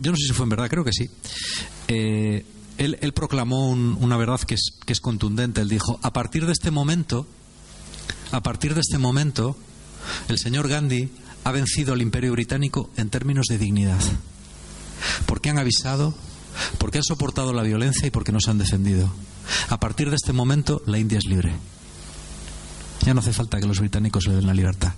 yo 0.00 0.10
no 0.10 0.16
sé 0.16 0.26
si 0.26 0.32
fue 0.32 0.44
en 0.44 0.50
verdad, 0.50 0.68
creo 0.68 0.84
que 0.84 0.92
sí, 0.92 1.10
eh, 1.88 2.44
él, 2.78 3.12
proclamó 3.12 3.70
una 3.70 4.16
verdad 4.16 4.40
que 4.40 4.54
es, 4.54 4.70
que 4.86 4.92
es 4.92 5.00
contundente. 5.00 5.60
Él 5.60 5.68
dijo, 5.68 5.98
a 6.02 6.12
partir 6.12 6.46
de 6.46 6.52
este 6.52 6.70
momento, 6.70 7.26
a 8.30 8.42
partir 8.42 8.74
de 8.74 8.80
este 8.80 8.98
momento, 8.98 9.56
el 10.28 10.38
señor 10.38 10.68
Gandhi 10.68 11.10
ha 11.44 11.50
vencido 11.50 11.92
al 11.92 12.02
imperio 12.02 12.32
británico 12.32 12.90
en 12.96 13.10
términos 13.10 13.46
de 13.48 13.58
dignidad. 13.58 14.00
Porque 15.26 15.50
han 15.50 15.58
avisado, 15.58 16.14
porque 16.78 16.98
han 16.98 17.04
soportado 17.04 17.52
la 17.52 17.62
violencia 17.62 18.06
y 18.06 18.10
porque 18.10 18.32
nos 18.32 18.48
han 18.48 18.58
defendido. 18.58 19.10
A 19.68 19.80
partir 19.80 20.10
de 20.10 20.16
este 20.16 20.32
momento, 20.32 20.82
la 20.86 20.98
India 20.98 21.18
es 21.18 21.26
libre. 21.26 21.52
Ya 23.04 23.14
no 23.14 23.20
hace 23.20 23.32
falta 23.32 23.60
que 23.60 23.66
los 23.66 23.80
británicos 23.80 24.26
le 24.26 24.34
den 24.34 24.46
la 24.46 24.54
libertad. 24.54 24.92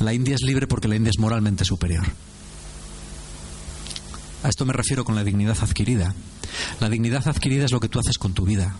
La 0.00 0.12
India 0.12 0.34
es 0.34 0.42
libre 0.42 0.66
porque 0.66 0.88
la 0.88 0.96
India 0.96 1.10
es 1.10 1.18
moralmente 1.18 1.64
superior. 1.64 2.06
A 4.42 4.48
esto 4.48 4.64
me 4.66 4.72
refiero 4.72 5.04
con 5.04 5.14
la 5.14 5.24
dignidad 5.24 5.56
adquirida. 5.60 6.14
La 6.80 6.88
dignidad 6.88 7.26
adquirida 7.26 7.64
es 7.64 7.72
lo 7.72 7.80
que 7.80 7.88
tú 7.88 7.98
haces 7.98 8.18
con 8.18 8.34
tu 8.34 8.44
vida. 8.44 8.76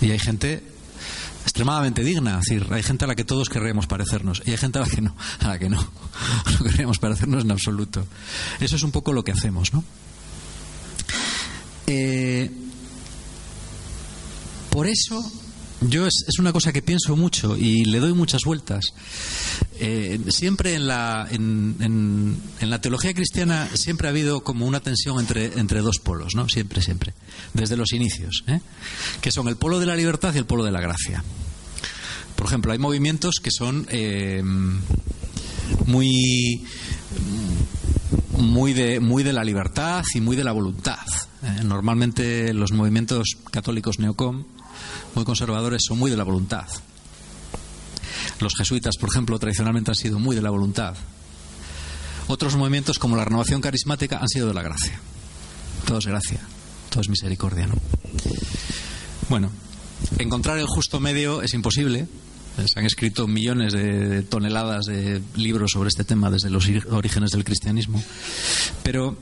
Y 0.00 0.10
hay 0.10 0.18
gente 0.18 0.73
extremadamente 1.44 2.02
digna, 2.02 2.40
es 2.40 2.48
decir, 2.48 2.66
hay 2.72 2.82
gente 2.82 3.04
a 3.04 3.08
la 3.08 3.14
que 3.14 3.24
todos 3.24 3.48
querríamos 3.48 3.86
parecernos 3.86 4.42
y 4.44 4.50
hay 4.50 4.56
gente 4.56 4.78
a 4.78 4.82
la 4.82 4.88
que 4.88 5.00
no, 5.00 5.14
a 5.40 5.48
la 5.48 5.58
que 5.58 5.68
no, 5.68 5.78
no 6.58 6.64
querríamos 6.64 6.98
parecernos 6.98 7.44
en 7.44 7.52
absoluto. 7.52 8.06
Eso 8.60 8.76
es 8.76 8.82
un 8.82 8.90
poco 8.90 9.12
lo 9.12 9.22
que 9.22 9.32
hacemos, 9.32 9.72
¿no? 9.72 9.84
Eh, 11.86 12.50
por 14.70 14.86
eso 14.86 15.22
yo 15.88 16.06
es, 16.06 16.38
una 16.38 16.52
cosa 16.52 16.72
que 16.72 16.82
pienso 16.82 17.16
mucho 17.16 17.56
y 17.56 17.84
le 17.84 17.98
doy 18.00 18.12
muchas 18.12 18.42
vueltas. 18.44 18.84
Eh, 19.78 20.20
siempre 20.28 20.74
en 20.74 20.86
la, 20.86 21.26
en, 21.30 22.38
la 22.60 22.80
teología 22.80 23.12
cristiana 23.14 23.68
siempre 23.74 24.08
ha 24.08 24.10
habido 24.10 24.42
como 24.42 24.66
una 24.66 24.80
tensión 24.80 25.20
entre, 25.20 25.58
entre 25.58 25.80
dos 25.80 25.98
polos, 25.98 26.34
¿no? 26.34 26.48
Siempre, 26.48 26.80
siempre. 26.80 27.14
Desde 27.52 27.76
los 27.76 27.92
inicios, 27.92 28.44
¿eh? 28.46 28.60
que 29.20 29.30
son 29.30 29.48
el 29.48 29.56
polo 29.56 29.80
de 29.80 29.86
la 29.86 29.96
libertad 29.96 30.34
y 30.34 30.38
el 30.38 30.46
polo 30.46 30.64
de 30.64 30.72
la 30.72 30.80
gracia. 30.80 31.22
Por 32.36 32.46
ejemplo, 32.46 32.72
hay 32.72 32.78
movimientos 32.78 33.36
que 33.42 33.50
son 33.50 33.86
eh, 33.90 34.42
muy 35.86 36.64
muy 38.38 38.72
de, 38.72 39.00
muy 39.00 39.22
de 39.22 39.32
la 39.32 39.44
libertad 39.44 40.04
y 40.14 40.20
muy 40.20 40.36
de 40.36 40.44
la 40.44 40.52
voluntad. 40.52 40.98
Normalmente 41.62 42.54
los 42.54 42.72
movimientos 42.72 43.36
católicos 43.50 43.98
neocom 43.98 44.44
muy 45.14 45.24
conservadores 45.24 45.82
son 45.86 45.98
muy 45.98 46.10
de 46.10 46.16
la 46.16 46.24
voluntad. 46.24 46.66
Los 48.40 48.54
jesuitas, 48.56 48.96
por 48.98 49.10
ejemplo, 49.10 49.38
tradicionalmente 49.38 49.90
han 49.90 49.94
sido 49.94 50.18
muy 50.18 50.34
de 50.34 50.42
la 50.42 50.50
voluntad. 50.50 50.94
Otros 52.26 52.56
movimientos 52.56 52.98
como 52.98 53.16
la 53.16 53.24
renovación 53.24 53.60
carismática 53.60 54.18
han 54.18 54.28
sido 54.28 54.48
de 54.48 54.54
la 54.54 54.62
gracia. 54.62 54.98
Todo 55.86 55.98
es 55.98 56.06
gracia, 56.06 56.40
todo 56.90 57.02
es 57.02 57.08
misericordia. 57.08 57.66
¿no? 57.66 57.74
Bueno, 59.28 59.50
encontrar 60.18 60.58
el 60.58 60.66
justo 60.66 61.00
medio 61.00 61.42
es 61.42 61.54
imposible. 61.54 62.06
Se 62.66 62.78
han 62.78 62.86
escrito 62.86 63.26
millones 63.26 63.72
de 63.72 64.22
toneladas 64.22 64.86
de 64.86 65.20
libros 65.34 65.72
sobre 65.72 65.88
este 65.88 66.04
tema 66.04 66.30
desde 66.30 66.50
los 66.50 66.68
orígenes 66.90 67.32
del 67.32 67.44
cristianismo. 67.44 68.02
Pero, 68.82 69.16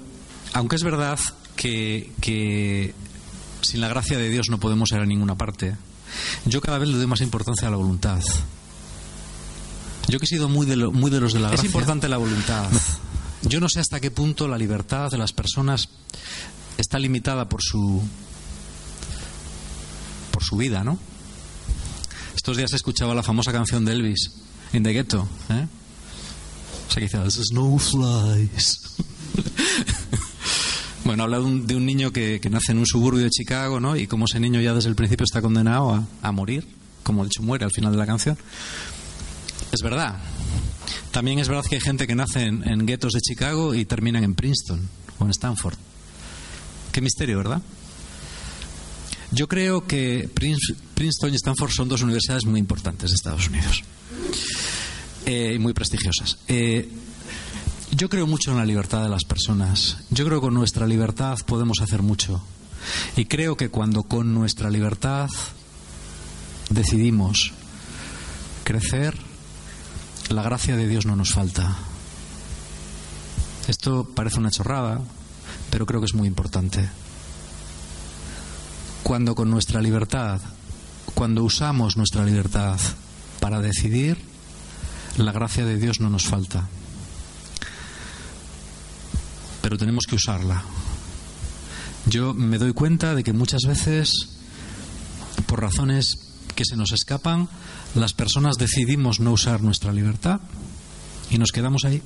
aunque 0.53 0.77
es 0.77 0.83
verdad 0.83 1.19
que, 1.57 2.13
que 2.21 2.95
sin 3.63 3.81
la 3.81 3.89
gracia 3.89 4.19
de 4.19 4.29
Dios 4.29 4.49
no 4.51 4.59
podemos 4.59 4.91
ir 4.93 4.99
a 4.99 5.07
ninguna 5.07 5.37
parte. 5.37 5.77
Yo 6.45 6.61
cada 6.61 6.79
vez 6.79 6.89
le 6.89 6.97
doy 6.97 7.07
más 7.07 7.21
importancia 7.21 7.69
a 7.69 7.71
la 7.71 7.77
voluntad. 7.77 8.21
Yo 10.09 10.19
que 10.19 10.25
he 10.25 10.29
sido 10.29 10.49
muy 10.49 10.67
de, 10.67 10.77
muy 10.77 11.11
de 11.11 11.21
los 11.21 11.33
de 11.33 11.41
la 11.41 11.49
gracia. 11.49 11.67
Es 11.67 11.73
importante 11.73 12.09
la 12.09 12.19
voluntad. 12.19 12.69
Yo 13.43 13.61
no 13.61 13.69
sé 13.69 13.81
hasta 13.81 14.01
qué 14.01 14.11
punto 14.11 14.47
la 14.47 14.59
libertad 14.59 15.11
de 15.11 15.19
las 15.19 15.33
personas 15.33 15.89
está 16.79 16.99
limitada 16.99 17.49
por 17.49 17.61
su 17.63 18.03
por 20.31 20.43
su 20.43 20.57
vida, 20.57 20.85
¿no? 20.85 20.99
Estos 22.35 22.57
días 22.57 22.73
escuchaba 22.73 23.15
la 23.15 23.23
famosa 23.23 23.53
canción 23.53 23.85
de 23.85 23.93
Elvis, 23.93 24.33
In 24.73 24.83
the 24.83 24.93
Ghetto, 24.93 25.29
¿eh? 25.51 25.67
O 26.89 26.93
sea, 26.93 27.07
que 27.07 27.19
dice, 27.19 27.43
no 27.53 27.79
flies. 27.79 28.81
Bueno, 31.05 31.25
habla 31.25 31.39
de 31.39 31.45
un, 31.45 31.67
de 31.67 31.75
un 31.75 31.85
niño 31.85 32.13
que, 32.13 32.41
nace 32.51 32.73
en 32.73 32.79
un 32.79 32.87
suburbio 32.87 33.25
de 33.25 33.31
Chicago, 33.31 33.81
¿no? 33.81 33.97
Y 33.97 34.07
como 34.07 34.27
ese 34.27 34.39
niño 34.39 34.61
ya 34.61 34.73
desde 34.73 34.89
el 34.89 34.95
principio 34.95 35.25
está 35.25 35.43
condenado 35.43 36.07
a, 36.23 36.33
morir, 36.33 36.65
como 37.03 37.25
de 37.25 37.29
hecho 37.29 37.43
muere 37.43 37.65
al 37.65 37.73
final 37.73 37.91
de 37.91 37.99
la 37.99 38.07
canción. 38.07 38.39
Es 39.73 39.81
verdad. 39.83 40.19
También 41.11 41.41
es 41.41 41.49
verdad 41.49 41.65
que 41.69 41.75
hay 41.75 41.81
gente 41.81 42.07
que 42.07 42.15
nace 42.15 42.45
en, 42.45 42.87
guetos 42.87 43.13
de 43.15 43.21
Chicago 43.21 43.75
y 43.75 43.85
terminan 43.85 44.23
en 44.23 44.35
Princeton 44.35 44.89
o 45.19 45.25
en 45.25 45.31
Stanford. 45.31 45.75
Qué 46.93 47.01
misterio, 47.01 47.39
¿verdad? 47.39 47.61
Yo 49.33 49.49
creo 49.49 49.87
que 49.87 50.29
Princeton 50.33 51.33
y 51.33 51.37
Stanford 51.37 51.71
son 51.73 51.89
dos 51.89 52.03
universidades 52.03 52.45
muy 52.45 52.61
importantes 52.61 53.11
de 53.11 53.17
Estados 53.17 53.49
Unidos 53.49 53.83
eh, 55.27 55.55
y 55.57 55.59
muy 55.59 55.73
prestigiosas. 55.73 56.39
Eh, 56.47 56.89
yo 57.95 58.09
creo 58.09 58.27
mucho 58.27 58.51
en 58.51 58.57
la 58.57 58.65
libertad 58.65 59.03
de 59.03 59.11
las 59.11 59.25
personas. 59.25 59.99
Yo 60.11 60.25
creo 60.25 60.41
que 60.41 60.47
con 60.47 60.55
nuestra 60.55 60.87
libertad 60.87 61.39
podemos 61.47 61.81
hacer 61.83 62.03
mucho. 62.03 62.43
Y 63.17 63.27
creo 63.27 63.57
que 63.57 63.69
cuando 63.69 64.03
con 64.03 64.35
nuestra 64.35 64.71
libertad 64.71 65.29
decidimos 66.71 67.53
crecer, 68.65 69.17
la 70.31 70.43
gracia 70.43 70.75
de 70.75 70.89
Dios 70.89 71.05
no 71.05 71.17
nos 71.17 71.33
falta. 71.33 71.77
Esto 73.69 74.09
parece 74.15 74.39
una 74.39 74.51
chorrada, 74.51 75.01
pero 75.71 75.85
creo 75.85 76.01
que 76.01 76.07
es 76.07 76.15
muy 76.15 76.27
importante. 76.27 76.89
Cuando 79.03 79.35
con 79.35 79.51
nuestra 79.51 79.83
libertad, 79.83 80.41
cuando 81.15 81.45
usamos 81.45 81.99
nuestra 81.99 82.25
libertad 82.25 82.81
para 83.39 83.61
decidir, 83.61 84.19
la 85.19 85.33
gracia 85.33 85.67
de 85.67 85.77
Dios 85.77 86.01
no 86.01 86.09
nos 86.09 86.25
falta 86.25 86.69
pero 89.73 89.79
tenemos 89.79 90.05
que 90.07 90.17
usarla. 90.17 90.63
Yo 92.05 92.35
me 92.35 92.59
doy 92.59 92.75
cuenta 92.75 93.15
de 93.15 93.25
que 93.25 93.33
muchas 93.33 93.63
veces, 93.67 94.13
por 95.47 95.63
razones 95.63 96.19
que 96.55 96.67
se 96.67 96.77
nos 96.77 96.93
escapan, 96.93 97.49
las 97.95 98.13
personas 98.13 98.57
decidimos 98.59 99.19
no 99.19 99.33
usar 99.33 99.63
nuestra 99.63 99.91
libertad 99.91 100.43
y 101.31 101.39
nos 101.39 101.53
quedamos 101.53 101.87
ahí. 101.87 102.03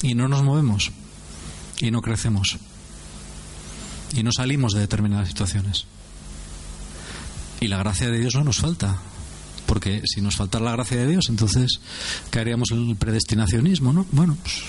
Y 0.00 0.14
no 0.14 0.28
nos 0.28 0.42
movemos 0.42 0.90
y 1.78 1.90
no 1.90 2.00
crecemos 2.00 2.56
y 4.14 4.22
no 4.22 4.30
salimos 4.32 4.72
de 4.72 4.80
determinadas 4.80 5.28
situaciones. 5.28 5.84
Y 7.60 7.68
la 7.68 7.76
gracia 7.76 8.10
de 8.10 8.18
Dios 8.18 8.34
no 8.34 8.44
nos 8.44 8.60
falta 8.60 8.98
porque 9.74 10.02
si 10.04 10.20
nos 10.20 10.36
faltara 10.36 10.66
la 10.66 10.70
gracia 10.70 10.98
de 10.98 11.08
Dios, 11.08 11.24
entonces 11.28 11.80
caeríamos 12.30 12.70
en 12.70 12.90
el 12.90 12.94
predestinacionismo, 12.94 13.92
¿no? 13.92 14.06
Bueno, 14.12 14.36
pues 14.40 14.62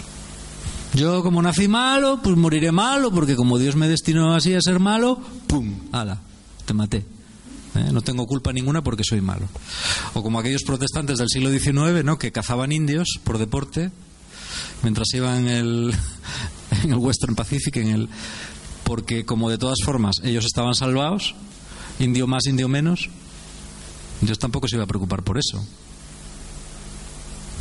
yo 0.96 1.22
como 1.22 1.44
nací 1.44 1.68
malo, 1.68 2.22
pues 2.24 2.36
moriré 2.36 2.72
malo, 2.72 3.12
porque 3.12 3.36
como 3.36 3.60
Dios 3.60 3.76
me 3.76 3.88
destinó 3.88 4.34
así 4.34 4.56
a 4.56 4.62
ser 4.62 4.80
malo, 4.80 5.22
¡pum! 5.46 5.76
¡Hala! 5.92 6.22
Te 6.66 6.74
maté. 6.74 7.06
¿eh? 7.76 7.92
No 7.94 8.02
tengo 8.02 8.26
culpa 8.26 8.52
ninguna 8.52 8.84
porque 8.84 9.04
soy 9.04 9.22
malo. 9.22 9.48
O 10.16 10.24
como 10.24 10.40
aquellos 10.40 10.64
protestantes 10.64 11.20
del 11.20 11.30
siglo 11.30 11.52
XIX, 11.52 12.04
¿no? 12.04 12.18
Que 12.18 12.32
cazaban 12.32 12.72
indios 12.72 13.20
por 13.24 13.38
deporte 13.38 13.92
mientras 14.82 15.06
iban 15.14 15.42
en 15.42 15.48
el, 15.50 15.96
en 16.84 16.94
el 16.94 16.98
Western 16.98 17.36
Pacific, 17.36 17.76
en 17.76 17.90
el 17.90 18.10
porque 18.84 19.24
como 19.24 19.52
de 19.52 19.60
todas 19.60 19.78
formas 19.86 20.16
ellos 20.24 20.46
estaban 20.46 20.74
salvados, 20.74 21.36
indio 22.00 22.26
más, 22.26 22.48
indio 22.48 22.68
menos, 22.68 23.12
Dios 24.22 24.40
tampoco 24.40 24.68
se 24.68 24.76
iba 24.76 24.84
a 24.84 24.88
preocupar 24.88 25.24
por 25.24 25.38
eso. 25.38 25.64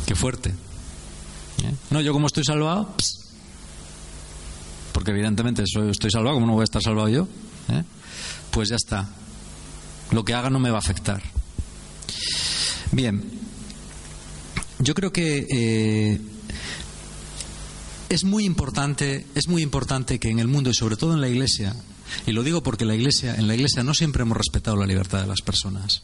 Qué 0.05 0.15
fuerte. 0.15 0.49
¿Eh? 1.63 1.75
No, 1.89 2.01
yo 2.01 2.13
como 2.13 2.27
estoy 2.27 2.43
salvado, 2.43 2.93
porque 4.91 5.11
evidentemente 5.11 5.63
estoy 5.63 6.11
salvado, 6.11 6.35
como 6.35 6.47
no 6.47 6.53
voy 6.53 6.61
a 6.61 6.65
estar 6.65 6.81
salvado 6.81 7.09
yo? 7.09 7.27
¿Eh? 7.69 7.83
Pues 8.51 8.69
ya 8.69 8.75
está. 8.75 9.09
Lo 10.11 10.23
que 10.23 10.33
haga 10.33 10.49
no 10.49 10.59
me 10.59 10.69
va 10.69 10.77
a 10.77 10.79
afectar. 10.79 11.21
Bien, 12.91 13.23
yo 14.79 14.93
creo 14.93 15.11
que 15.11 15.47
eh, 15.49 16.21
es 18.09 18.23
muy 18.23 18.45
importante, 18.45 19.25
es 19.35 19.47
muy 19.47 19.61
importante 19.61 20.19
que 20.19 20.29
en 20.29 20.39
el 20.39 20.47
mundo 20.47 20.69
y 20.69 20.73
sobre 20.73 20.95
todo 20.95 21.13
en 21.13 21.21
la 21.21 21.27
Iglesia, 21.27 21.75
y 22.25 22.31
lo 22.31 22.43
digo 22.43 22.63
porque 22.63 22.85
la 22.85 22.95
Iglesia, 22.95 23.35
en 23.35 23.47
la 23.47 23.55
Iglesia 23.55 23.83
no 23.83 23.93
siempre 23.93 24.21
hemos 24.21 24.37
respetado 24.37 24.77
la 24.77 24.85
libertad 24.85 25.21
de 25.21 25.27
las 25.27 25.41
personas, 25.41 26.03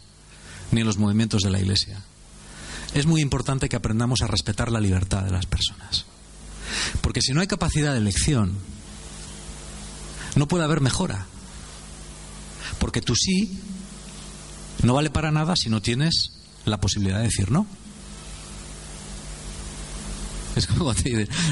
ni 0.71 0.81
en 0.81 0.87
los 0.87 0.97
movimientos 0.97 1.41
de 1.41 1.49
la 1.49 1.59
Iglesia. 1.59 2.01
Es 2.93 3.05
muy 3.05 3.21
importante 3.21 3.69
que 3.69 3.75
aprendamos 3.75 4.21
a 4.21 4.27
respetar 4.27 4.71
la 4.71 4.81
libertad 4.81 5.23
de 5.23 5.31
las 5.31 5.45
personas. 5.45 6.05
Porque 7.01 7.21
si 7.21 7.33
no 7.33 7.41
hay 7.41 7.47
capacidad 7.47 7.93
de 7.93 7.99
elección, 7.99 8.57
no 10.35 10.47
puede 10.47 10.63
haber 10.63 10.81
mejora. 10.81 11.25
Porque 12.79 13.01
tú 13.01 13.15
sí 13.15 13.59
no 14.83 14.93
vale 14.93 15.09
para 15.09 15.31
nada 15.31 15.55
si 15.55 15.69
no 15.69 15.81
tienes 15.81 16.31
la 16.65 16.79
posibilidad 16.79 17.17
de 17.17 17.25
decir 17.25 17.51
no. 17.51 17.67
Es 20.55 20.67
como 20.67 20.85
cuando 20.85 21.03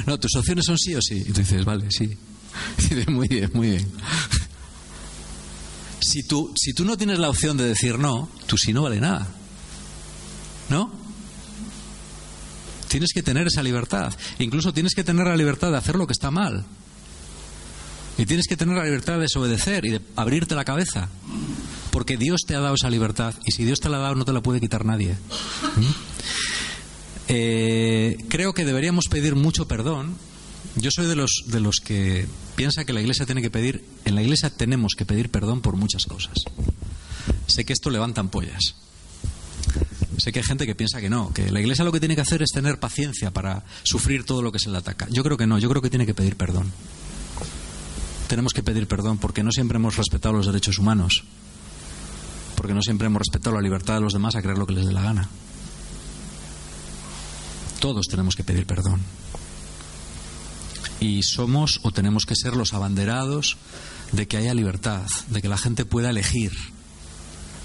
no, 0.05 0.19
tus 0.19 0.35
opciones 0.35 0.65
son 0.65 0.77
sí 0.77 0.95
o 0.95 1.01
sí. 1.01 1.23
Y 1.27 1.31
tú 1.31 1.39
dices, 1.39 1.63
vale, 1.63 1.89
sí. 1.89 2.17
Y 2.79 2.81
dices, 2.95 3.07
muy 3.07 3.27
bien, 3.27 3.49
muy 3.53 3.69
bien. 3.71 3.91
Si 6.09 6.23
tú, 6.23 6.51
si 6.55 6.73
tú 6.73 6.85
no 6.85 6.97
tienes 6.97 7.19
la 7.19 7.29
opción 7.29 7.55
de 7.55 7.67
decir 7.67 7.99
no, 7.99 8.29
tú 8.47 8.57
sí 8.57 8.73
no 8.73 8.81
vale 8.81 8.99
nada. 8.99 9.27
¿No? 10.67 10.91
Tienes 12.87 13.11
que 13.13 13.21
tener 13.21 13.45
esa 13.45 13.61
libertad. 13.61 14.11
Incluso 14.39 14.73
tienes 14.73 14.95
que 14.95 15.03
tener 15.03 15.27
la 15.27 15.37
libertad 15.37 15.69
de 15.69 15.77
hacer 15.77 15.97
lo 15.97 16.07
que 16.07 16.13
está 16.13 16.31
mal. 16.31 16.65
Y 18.17 18.25
tienes 18.25 18.47
que 18.47 18.57
tener 18.57 18.75
la 18.75 18.85
libertad 18.85 19.13
de 19.17 19.19
desobedecer 19.19 19.85
y 19.85 19.91
de 19.91 20.01
abrirte 20.15 20.55
la 20.55 20.65
cabeza. 20.65 21.09
Porque 21.91 22.17
Dios 22.17 22.41
te 22.47 22.55
ha 22.55 22.59
dado 22.59 22.73
esa 22.73 22.89
libertad. 22.89 23.35
Y 23.45 23.51
si 23.51 23.63
Dios 23.63 23.79
te 23.79 23.87
la 23.87 23.97
ha 23.97 24.01
dado, 24.01 24.15
no 24.15 24.25
te 24.25 24.33
la 24.33 24.41
puede 24.41 24.59
quitar 24.59 24.85
nadie. 24.85 25.15
¿Mm? 25.75 25.91
Eh, 27.27 28.17
creo 28.29 28.53
que 28.53 28.65
deberíamos 28.65 29.05
pedir 29.09 29.35
mucho 29.35 29.67
perdón. 29.67 30.15
Yo 30.79 30.91
soy 30.91 31.07
de 31.07 31.15
los, 31.15 31.43
de 31.48 31.59
los 31.59 31.81
que 31.83 32.25
piensa 32.55 32.86
que 32.86 32.93
la 32.93 33.01
Iglesia 33.01 33.25
tiene 33.25 33.41
que 33.41 33.50
pedir, 33.50 33.83
en 34.05 34.15
la 34.15 34.21
Iglesia 34.21 34.50
tenemos 34.50 34.93
que 34.98 35.05
pedir 35.05 35.29
perdón 35.29 35.59
por 35.59 35.75
muchas 35.75 36.05
cosas. 36.05 36.36
Sé 37.48 37.65
que 37.65 37.74
esto 37.74 37.89
levanta 37.89 38.21
ampollas. 38.21 38.75
Sé 40.17 40.31
que 40.31 40.39
hay 40.39 40.45
gente 40.45 40.65
que 40.65 40.75
piensa 40.75 41.01
que 41.01 41.09
no, 41.09 41.33
que 41.33 41.51
la 41.51 41.59
Iglesia 41.59 41.83
lo 41.83 41.91
que 41.91 42.00
tiene 42.00 42.15
que 42.15 42.21
hacer 42.21 42.41
es 42.41 42.51
tener 42.51 42.79
paciencia 42.79 43.31
para 43.31 43.65
sufrir 43.83 44.24
todo 44.24 44.41
lo 44.41 44.53
que 44.53 44.59
se 44.59 44.69
le 44.69 44.77
ataca. 44.77 45.07
Yo 45.09 45.21
creo 45.24 45.36
que 45.36 45.48
no, 45.48 45.59
yo 45.59 45.69
creo 45.69 45.81
que 45.81 45.89
tiene 45.89 46.05
que 46.05 46.13
pedir 46.13 46.38
perdón. 46.38 46.71
Tenemos 48.27 48.53
que 48.53 48.63
pedir 48.63 48.88
perdón 48.88 49.17
porque 49.17 49.43
no 49.43 49.51
siempre 49.51 49.77
hemos 49.77 49.98
respetado 49.98 50.36
los 50.36 50.45
derechos 50.45 50.77
humanos, 50.77 51.25
porque 52.55 52.74
no 52.74 52.81
siempre 52.81 53.07
hemos 53.07 53.19
respetado 53.19 53.55
la 53.55 53.62
libertad 53.62 53.95
de 53.95 54.01
los 54.01 54.13
demás 54.13 54.36
a 54.36 54.41
creer 54.41 54.57
lo 54.57 54.65
que 54.65 54.74
les 54.74 54.86
dé 54.86 54.93
la 54.93 55.01
gana. 55.01 55.29
Todos 57.81 58.05
tenemos 58.07 58.36
que 58.36 58.45
pedir 58.45 58.65
perdón. 58.65 59.01
Y 61.00 61.24
somos 61.24 61.79
o 61.84 61.91
tenemos 61.91 62.25
que 62.25 62.36
ser 62.36 62.56
los 62.56 62.74
abanderados 62.74 63.58
de 64.12 64.27
que 64.27 64.38
haya 64.38 64.53
libertad, 64.53 65.08
de 65.29 65.41
que 65.41 65.48
la 65.48 65.58
gente 65.58 65.86
pueda 65.86 66.10
elegir 66.10 66.51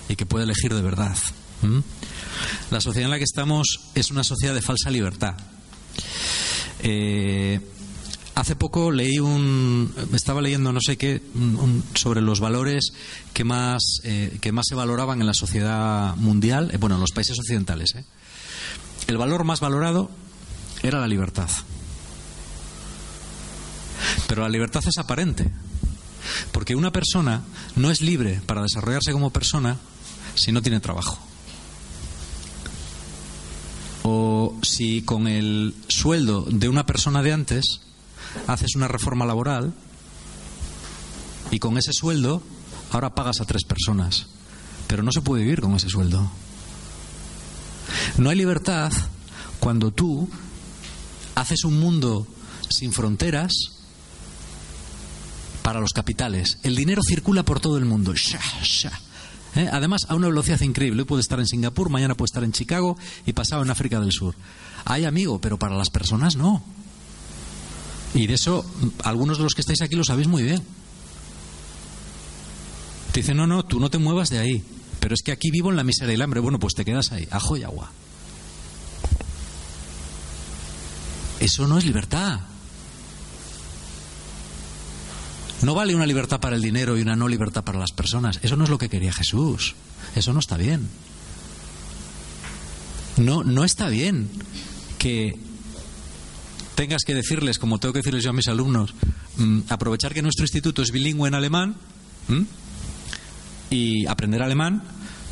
y 0.08 0.16
que 0.16 0.26
pueda 0.26 0.44
elegir 0.44 0.74
de 0.74 0.82
verdad. 0.82 1.16
La 2.70 2.80
sociedad 2.80 3.06
en 3.06 3.10
la 3.10 3.18
que 3.18 3.24
estamos 3.24 3.80
es 3.94 4.10
una 4.10 4.24
sociedad 4.24 4.54
de 4.54 4.62
falsa 4.62 4.90
libertad. 4.90 5.34
Eh, 6.80 7.60
hace 8.34 8.56
poco 8.56 8.90
leí 8.90 9.18
un, 9.18 9.94
estaba 10.12 10.42
leyendo 10.42 10.72
no 10.72 10.80
sé 10.84 10.98
qué 10.98 11.22
sobre 11.94 12.20
los 12.20 12.40
valores 12.40 12.92
que 13.32 13.44
más 13.44 14.00
eh, 14.02 14.38
que 14.40 14.52
más 14.52 14.66
se 14.68 14.74
valoraban 14.74 15.20
en 15.20 15.26
la 15.26 15.34
sociedad 15.34 16.16
mundial, 16.16 16.70
eh, 16.72 16.76
bueno, 16.76 16.96
en 16.96 17.00
los 17.00 17.12
países 17.12 17.38
occidentales. 17.38 17.94
El 19.06 19.16
valor 19.16 19.44
más 19.44 19.60
valorado 19.60 20.10
era 20.82 21.00
la 21.00 21.06
libertad. 21.06 21.48
Pero 24.26 24.42
la 24.42 24.48
libertad 24.48 24.82
es 24.86 24.98
aparente, 24.98 25.50
porque 26.52 26.74
una 26.74 26.92
persona 26.92 27.42
no 27.76 27.90
es 27.90 28.00
libre 28.00 28.40
para 28.46 28.62
desarrollarse 28.62 29.12
como 29.12 29.30
persona 29.30 29.76
si 30.34 30.52
no 30.52 30.62
tiene 30.62 30.80
trabajo. 30.80 31.18
O 34.02 34.58
si 34.62 35.02
con 35.02 35.26
el 35.28 35.74
sueldo 35.88 36.46
de 36.50 36.68
una 36.68 36.84
persona 36.84 37.22
de 37.22 37.32
antes 37.32 37.80
haces 38.46 38.74
una 38.76 38.88
reforma 38.88 39.24
laboral 39.24 39.72
y 41.50 41.58
con 41.58 41.78
ese 41.78 41.92
sueldo 41.92 42.42
ahora 42.92 43.14
pagas 43.14 43.40
a 43.40 43.44
tres 43.44 43.64
personas. 43.64 44.26
Pero 44.86 45.02
no 45.02 45.12
se 45.12 45.22
puede 45.22 45.42
vivir 45.42 45.60
con 45.60 45.74
ese 45.74 45.88
sueldo. 45.88 46.30
No 48.18 48.30
hay 48.30 48.36
libertad 48.36 48.92
cuando 49.60 49.90
tú 49.90 50.28
haces 51.34 51.64
un 51.64 51.80
mundo 51.80 52.26
sin 52.68 52.92
fronteras 52.92 53.73
para 55.64 55.80
los 55.80 55.94
capitales. 55.94 56.58
El 56.62 56.76
dinero 56.76 57.00
circula 57.02 57.42
por 57.42 57.58
todo 57.58 57.78
el 57.78 57.86
mundo. 57.86 58.12
¿Eh? 58.12 59.68
Además, 59.72 60.02
a 60.10 60.14
una 60.14 60.28
velocidad 60.28 60.60
increíble. 60.60 61.00
Hoy 61.00 61.06
puede 61.06 61.22
estar 61.22 61.40
en 61.40 61.46
Singapur, 61.46 61.88
mañana 61.88 62.14
puede 62.14 62.26
estar 62.26 62.44
en 62.44 62.52
Chicago 62.52 62.98
y 63.24 63.32
pasado 63.32 63.62
en 63.62 63.70
África 63.70 63.98
del 63.98 64.12
Sur. 64.12 64.34
Hay 64.84 65.06
amigo, 65.06 65.40
pero 65.40 65.58
para 65.58 65.74
las 65.74 65.88
personas 65.88 66.36
no. 66.36 66.62
Y 68.12 68.26
de 68.26 68.34
eso, 68.34 68.62
algunos 69.04 69.38
de 69.38 69.44
los 69.44 69.54
que 69.54 69.62
estáis 69.62 69.80
aquí 69.80 69.96
lo 69.96 70.04
sabéis 70.04 70.28
muy 70.28 70.42
bien. 70.42 70.62
Te 73.12 73.20
dicen, 73.20 73.38
no, 73.38 73.46
no, 73.46 73.64
tú 73.64 73.80
no 73.80 73.88
te 73.88 73.96
muevas 73.96 74.28
de 74.28 74.40
ahí. 74.40 74.62
Pero 75.00 75.14
es 75.14 75.22
que 75.22 75.32
aquí 75.32 75.50
vivo 75.50 75.70
en 75.70 75.76
la 75.76 75.84
miseria 75.84 76.12
y 76.12 76.16
el 76.16 76.22
hambre. 76.22 76.40
Bueno, 76.40 76.58
pues 76.58 76.74
te 76.74 76.84
quedas 76.84 77.10
ahí, 77.10 77.26
ajo 77.30 77.56
y 77.56 77.62
agua. 77.62 77.90
Eso 81.40 81.66
no 81.66 81.78
es 81.78 81.86
libertad. 81.86 82.40
No 85.64 85.74
vale 85.74 85.94
una 85.94 86.06
libertad 86.06 86.40
para 86.40 86.56
el 86.56 86.62
dinero 86.62 86.98
y 86.98 87.00
una 87.00 87.16
no 87.16 87.26
libertad 87.26 87.64
para 87.64 87.78
las 87.78 87.92
personas. 87.92 88.38
Eso 88.42 88.54
no 88.56 88.64
es 88.64 88.70
lo 88.70 88.76
que 88.76 88.90
quería 88.90 89.12
Jesús. 89.12 89.74
Eso 90.14 90.34
no 90.34 90.40
está 90.40 90.58
bien. 90.58 90.88
No, 93.16 93.42
no 93.44 93.64
está 93.64 93.88
bien 93.88 94.28
que 94.98 95.38
tengas 96.74 97.04
que 97.04 97.14
decirles, 97.14 97.58
como 97.58 97.78
tengo 97.78 97.92
que 97.94 98.00
decirles 98.00 98.24
yo 98.24 98.30
a 98.30 98.34
mis 98.34 98.48
alumnos, 98.48 98.92
mm, 99.38 99.60
aprovechar 99.70 100.12
que 100.12 100.20
nuestro 100.20 100.44
instituto 100.44 100.82
es 100.82 100.90
bilingüe 100.90 101.28
en 101.28 101.34
alemán 101.34 101.76
y 103.70 104.06
aprender 104.06 104.42
alemán, 104.42 104.82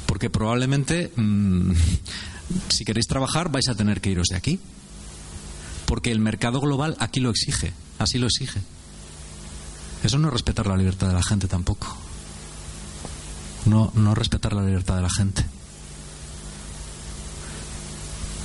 porque 0.07 0.31
probablemente 0.31 1.13
mm, 1.15 1.73
si 2.69 2.85
queréis 2.85 3.07
trabajar 3.07 3.51
vais 3.51 3.69
a 3.69 3.75
tener 3.75 4.01
que 4.01 4.11
iros 4.11 4.29
de 4.29 4.37
aquí 4.37 4.61
porque 5.93 6.11
el 6.11 6.21
mercado 6.21 6.59
global 6.59 6.97
aquí 7.01 7.21
lo 7.21 7.29
exige, 7.29 7.75
así 7.99 8.17
lo 8.17 8.27
exige. 8.27 8.61
Eso 10.03 10.19
no 10.19 10.29
es 10.29 10.33
respetar 10.33 10.67
la 10.67 10.77
libertad 10.77 11.09
de 11.09 11.15
la 11.15 11.23
gente 11.23 11.47
tampoco. 11.49 11.97
No, 13.67 13.93
no 13.95 14.15
respetar 14.15 14.53
la 14.53 14.63
libertad 14.63 14.97
de 14.97 15.03
la 15.03 15.11
gente. 15.11 15.45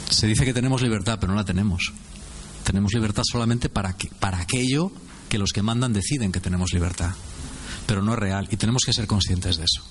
Se 0.10 0.28
dice 0.28 0.46
que 0.46 0.54
tenemos 0.54 0.82
libertad, 0.82 1.18
pero 1.20 1.34
no 1.34 1.40
la 1.40 1.46
tenemos. 1.46 1.92
Tenemos 2.64 2.94
libertad 2.94 3.24
solamente 3.30 3.70
para, 3.70 3.94
que, 3.94 4.10
para 4.20 4.40
aquello 4.40 4.92
que 5.30 5.38
los 5.38 5.52
que 5.52 5.62
mandan 5.62 5.94
deciden 5.94 6.32
que 6.32 6.40
tenemos 6.40 6.74
libertad. 6.74 7.12
Pero 7.86 8.02
no 8.02 8.14
es 8.14 8.20
real 8.20 8.48
y 8.52 8.58
tenemos 8.58 8.84
que 8.86 8.94
ser 8.94 9.08
conscientes 9.08 9.58
de 9.58 9.66
eso. 9.66 9.82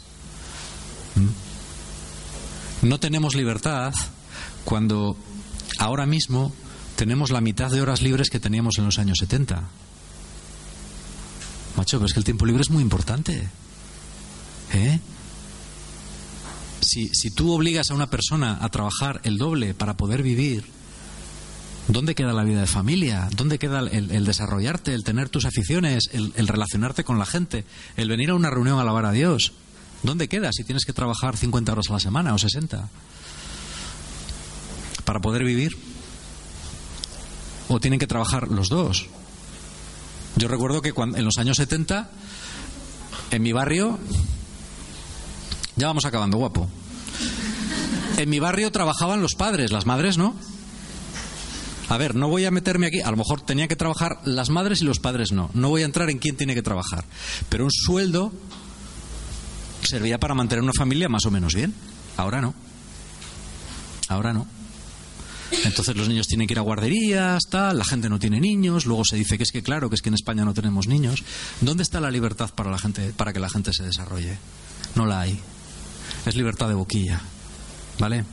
¿Mm? 1.17 2.89
No 2.89 3.01
tenemos 3.01 3.35
libertad 3.35 3.95
cuando 4.65 5.17
ahora 5.79 6.07
mismo 6.07 6.53
tenemos 6.97 7.31
la 7.31 7.41
mitad 7.41 7.71
de 7.71 7.81
horas 7.81 8.03
libres 8.03 8.31
que 8.31 8.41
teníamos 8.41 8.79
en 8.79 8.85
los 8.85 8.99
años 8.99 9.19
70. 9.19 9.65
Macho, 11.77 11.99
pero 11.99 12.07
es 12.07 12.13
que 12.13 12.21
el 12.21 12.25
tiempo 12.25 12.47
libre 12.47 12.63
es 12.63 12.71
muy 12.71 12.83
importante. 12.83 13.49
¿Eh? 14.73 15.01
Si, 16.81 17.09
si 17.09 17.31
tú 17.31 17.53
obligas 17.53 17.91
a 17.91 17.95
una 17.95 18.09
persona 18.09 18.59
a 18.61 18.69
trabajar 18.69 19.21
el 19.25 19.39
doble 19.39 19.75
para 19.75 19.97
poder 19.97 20.23
vivir, 20.23 20.65
¿dónde 21.89 22.15
queda 22.15 22.33
la 22.33 22.45
vida 22.45 22.61
de 22.61 22.67
familia? 22.67 23.29
¿Dónde 23.37 23.59
queda 23.59 23.81
el, 23.81 24.25
desarrollarte, 24.25 24.95
el 24.95 25.05
tener 25.05 25.29
tus 25.29 25.45
aficiones, 25.45 26.09
el, 26.13 26.33
el, 26.37 26.49
relacionarte 26.49 27.05
con 27.05 27.19
la 27.19 27.27
gente, 27.27 27.65
el 27.97 28.09
venir 28.09 28.31
a 28.31 28.35
una 28.35 28.51
reunión 28.51 28.79
a 28.79 28.83
alabar 28.83 29.07
a 29.07 29.13
Dios? 29.13 29.53
¿Dónde 30.03 30.29
queda 30.29 30.51
si 30.53 30.65
tienes 30.65 30.85
que 30.85 30.93
trabajar 30.93 31.37
50 31.37 31.73
horas 31.73 31.87
a 31.91 31.95
la 31.95 32.01
semana 32.01 32.35
o 32.35 32.39
60? 32.39 32.89
Para 35.05 35.21
poder 35.21 35.45
vivir 35.45 35.77
o 37.69 37.81
tienen 37.81 37.99
que 37.99 38.07
trabajar 38.07 38.49
los 38.49 38.69
dos. 38.69 39.09
Yo 40.37 40.49
recuerdo 40.49 40.83
que 40.83 40.93
en 40.97 41.25
los 41.25 41.39
años 41.39 41.57
70, 41.57 42.11
en 43.31 43.43
mi 43.43 43.53
barrio, 43.53 43.99
ya 45.77 45.87
vamos 45.87 46.05
acabando, 46.05 46.37
guapo. 46.37 46.69
En 48.19 48.29
mi 48.29 48.39
barrio 48.39 48.71
trabajaban 48.71 49.21
los 49.21 49.35
padres, 49.35 49.73
las 49.73 49.87
madres 49.87 50.19
no. 50.19 50.35
A 51.89 51.97
ver, 51.99 52.15
no 52.15 52.29
voy 52.29 52.45
a 52.45 52.51
meterme 52.51 52.89
aquí, 52.89 53.01
a 53.01 53.11
lo 53.11 53.17
mejor 53.17 53.41
tenía 53.43 53.69
que 53.69 53.77
trabajar 53.77 54.21
las 54.25 54.51
madres 54.51 54.83
y 54.83 54.85
los 54.85 54.99
padres 54.99 55.33
no. 55.33 55.51
No 55.55 55.69
voy 55.71 55.83
a 55.83 55.85
entrar 55.85 56.11
en 56.11 56.19
quién 56.19 56.37
tiene 56.37 56.55
que 56.55 56.63
trabajar. 56.63 57.05
Pero 57.49 57.65
un 57.65 57.71
sueldo 57.71 58.33
servía 59.83 60.19
para 60.19 60.35
mantener 60.35 60.63
una 60.63 60.73
familia 60.77 61.09
más 61.09 61.25
o 61.27 61.31
menos 61.31 61.55
bien. 61.55 61.75
Ahora 62.17 62.41
no. 62.41 62.55
Ahora 64.09 64.33
no. 64.33 64.56
Entonces 65.51 65.97
los 65.97 66.09
niños 66.09 66.27
tienen 66.27 66.47
que 66.47 66.55
ir 66.55 66.59
a 66.59 66.63
guarderías, 66.63 67.45
tal, 67.49 67.79
la 67.79 67.85
gente 67.85 68.09
no 68.09 68.19
tiene 68.19 68.41
niños, 68.41 68.87
luego 68.87 69.05
se 69.05 69.17
dice 69.17 69.37
que 69.37 69.45
es 69.45 69.53
que 69.53 69.63
claro, 69.63 69.89
que 69.89 69.95
es 69.95 70.03
que 70.03 70.09
en 70.09 70.15
España 70.15 70.45
no 70.45 70.55
tenemos 70.55 70.87
niños. 70.89 71.23
¿Dónde 71.61 71.83
está 71.83 72.01
la 72.01 72.11
libertad 72.11 72.51
para 72.55 72.71
la 72.71 72.79
gente 72.79 73.13
para 73.17 73.33
que 73.33 73.41
la 73.41 73.49
gente 73.49 73.73
se 73.73 73.85
desarrolle? 73.85 74.39
No 74.95 75.07
la 75.07 75.21
hay. 75.21 75.39
Es 76.25 76.35
libertad 76.35 76.69
de 76.69 76.75
boquilla. 76.75 77.21
¿Vale? 77.99 78.25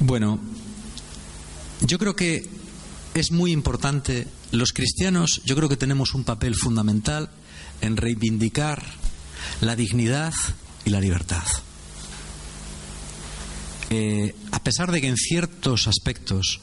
Bueno, 0.00 0.38
yo 1.80 1.98
creo 1.98 2.14
que 2.14 2.48
es 3.14 3.30
muy 3.30 3.52
importante 3.52 4.26
los 4.50 4.72
cristianos, 4.72 5.40
yo 5.44 5.56
creo 5.56 5.68
que 5.68 5.76
tenemos 5.76 6.14
un 6.14 6.24
papel 6.24 6.54
fundamental 6.54 7.30
en 7.80 7.96
reivindicar 7.96 8.84
la 9.60 9.76
dignidad 9.76 10.34
y 10.84 10.90
la 10.90 11.00
libertad. 11.00 11.44
A 14.52 14.62
pesar 14.62 14.90
de 14.92 15.00
que 15.00 15.08
en 15.08 15.16
ciertos 15.16 15.86
aspectos 15.86 16.60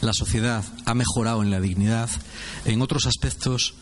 la 0.00 0.12
sociedad 0.12 0.64
ha 0.84 0.94
mejorado 0.94 1.42
en 1.42 1.50
la 1.50 1.60
dignidad, 1.60 2.10
en 2.64 2.82
otros 2.82 3.06
aspectos 3.06 3.74